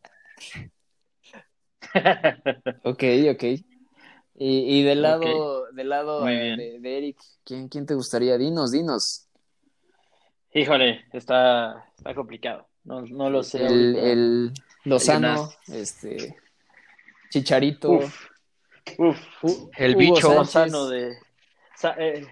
[2.83, 3.45] ok, ok.
[4.37, 8.37] Y, y del lado, del lado de, Eric, ¿quién, ¿quién te gustaría?
[8.37, 9.29] Dinos, dinos.
[10.53, 12.67] Híjole, está, está complicado.
[12.85, 13.65] No, no lo sé.
[13.65, 14.53] El, el
[14.85, 16.37] Lozano, este
[17.31, 17.91] Chicharito.
[17.91, 18.29] Uf,
[19.43, 20.33] uf, el bicho.
[20.35, 21.17] Lozano de.
[21.99, 22.27] Eh,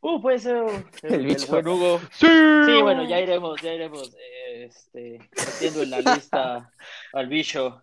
[0.00, 0.64] uh, puede ser
[1.02, 1.58] el, bicho.
[1.58, 2.00] Hugo.
[2.12, 2.26] Sí.
[2.26, 4.14] sí, bueno, ya iremos, ya iremos
[4.54, 6.70] este, metiendo en la lista
[7.12, 7.82] al bicho.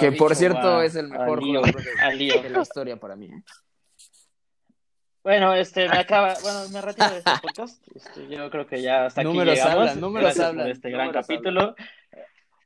[0.00, 3.30] que por cierto es el mejor jugador de, la historia para mí.
[5.22, 7.82] Bueno, este, me acaba, bueno, me retiro de este podcast.
[7.94, 9.74] Este, yo creo que ya hasta aquí números llegamos.
[9.74, 11.74] Hablan, números hablan, este gran capítulo.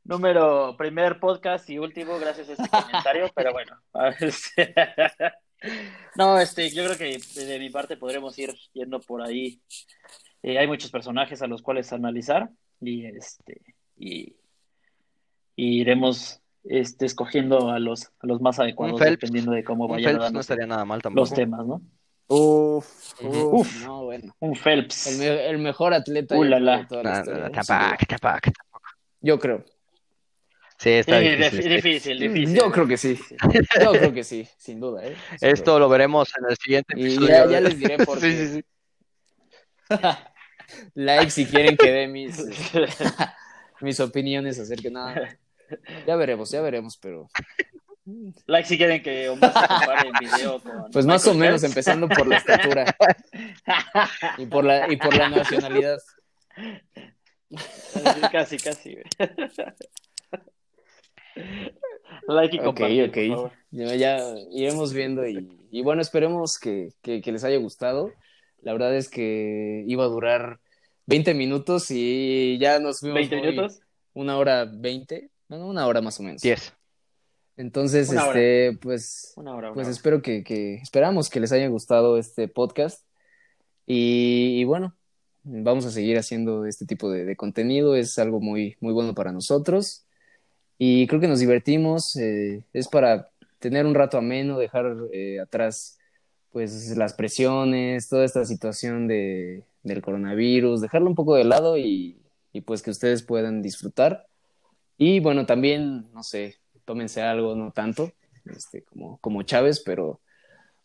[0.03, 3.81] Número, primer podcast y último, gracias a este comentario, pero bueno.
[4.19, 4.75] Este,
[6.17, 9.61] no, este, yo creo que de mi parte podremos ir yendo por ahí.
[10.43, 12.49] Eh, hay muchos personajes a los cuales analizar
[12.81, 13.61] y este
[13.97, 14.37] y,
[15.57, 20.67] iremos este, escogiendo a los, a los más adecuados dependiendo de cómo vayan no estaría
[20.67, 21.83] nada mal los temas, ¿no?
[22.29, 24.37] Uf, uf, no, bueno.
[24.41, 25.19] Un Phelps.
[25.19, 27.51] El, mejor atleta uh, de toda la historia.
[29.23, 29.65] Yo creo.
[30.79, 33.19] Sí, está difícil, difícil, Yo creo que sí.
[33.83, 35.05] Yo creo que sí, sin duda.
[35.05, 35.17] ¿eh?
[35.41, 37.27] Esto lo veremos en el siguiente episodio.
[37.27, 38.31] Y ya, les diré por qué.
[38.31, 38.65] Sí, sí,
[39.97, 39.99] sí.
[40.95, 42.41] like si quieren que dé mis,
[43.81, 45.39] mis opiniones acerca de nada.
[46.07, 47.29] Ya veremos, ya veremos, pero.
[48.47, 50.91] Like si quieren que Omar se compare en video con.
[50.93, 52.97] Pues más o menos, empezando por la estatura.
[54.39, 55.99] y, por la, y por la nacionalidad.
[58.31, 58.97] Casi, casi,
[62.27, 63.53] Like y comparte, Ok, ok.
[63.71, 64.19] Ya,
[64.51, 68.13] iremos viendo y, y bueno, esperemos que, que, que les haya gustado.
[68.61, 70.61] La verdad es que iba a durar
[71.07, 73.21] 20 minutos y ya nos fuimos.
[73.21, 73.81] ¿20 minutos?
[74.15, 76.43] Una hora 20, no, una hora más o menos.
[76.43, 76.75] 10.
[77.57, 79.35] Entonces, este, pues,
[79.75, 83.05] pues espero que, que, esperamos que les haya gustado este podcast.
[83.85, 84.95] Y, bueno,
[85.43, 87.97] vamos a seguir haciendo este tipo de, contenido.
[87.97, 90.07] Es algo muy, muy bueno para nosotros.
[90.79, 92.17] Y creo que nos divertimos.
[92.17, 93.29] Eh, es para
[93.59, 95.99] tener un rato ameno, dejar eh, atrás
[96.51, 102.17] pues las presiones, toda esta situación de, del coronavirus, dejarlo un poco de lado y,
[102.53, 104.27] y, pues que ustedes puedan disfrutar.
[104.97, 108.13] Y bueno, también, no sé, tómense algo, no tanto,
[108.47, 110.21] este, como, como Chávez, pero,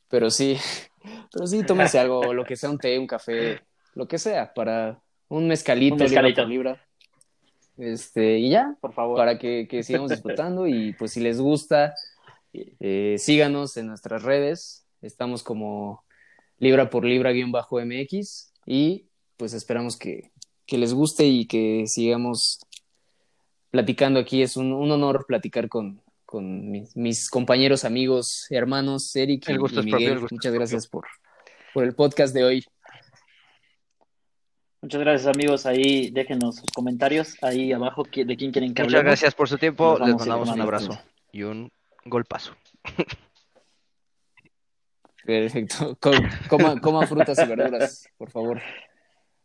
[0.10, 0.58] pero sí,
[1.32, 3.62] pero sí, tómense algo, lo que sea, un té, un café,
[3.96, 6.46] lo que sea, para un mezcalito, un mezcalito.
[6.46, 6.83] libra,
[7.84, 11.94] Este, y ya, por favor, para que, que sigamos disfrutando y pues si les gusta,
[12.54, 16.04] eh, síganos en nuestras redes, Estamos como
[16.60, 20.32] libra por libra guion bajo MX y pues esperamos que,
[20.68, 22.60] les guste y que sigamos
[23.70, 24.42] platicando aquí.
[24.42, 30.22] Es un, honor platicar con, con mis, compañeros, amigos, hermanos, Eric y, Miguel.
[30.32, 31.06] Muchas gracias por,
[31.74, 32.66] por el podcast de hoy.
[34.84, 39.34] Muchas gracias amigos, ahí déjenos sus comentarios ahí abajo de quién quieren que Muchas gracias
[39.34, 41.00] por su tiempo, les mandamos un abrazo
[41.32, 41.72] y un
[42.04, 42.54] golpazo.
[45.26, 45.98] Perfecto,
[46.50, 48.62] coma, coma frutas y verduras, por favor.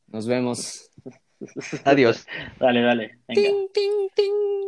[0.09, 0.91] Nos vemos.
[1.85, 2.27] Adiós.
[2.59, 3.21] Dale, dale.
[3.29, 3.41] Venga.
[3.41, 4.68] Ting, ting, ting.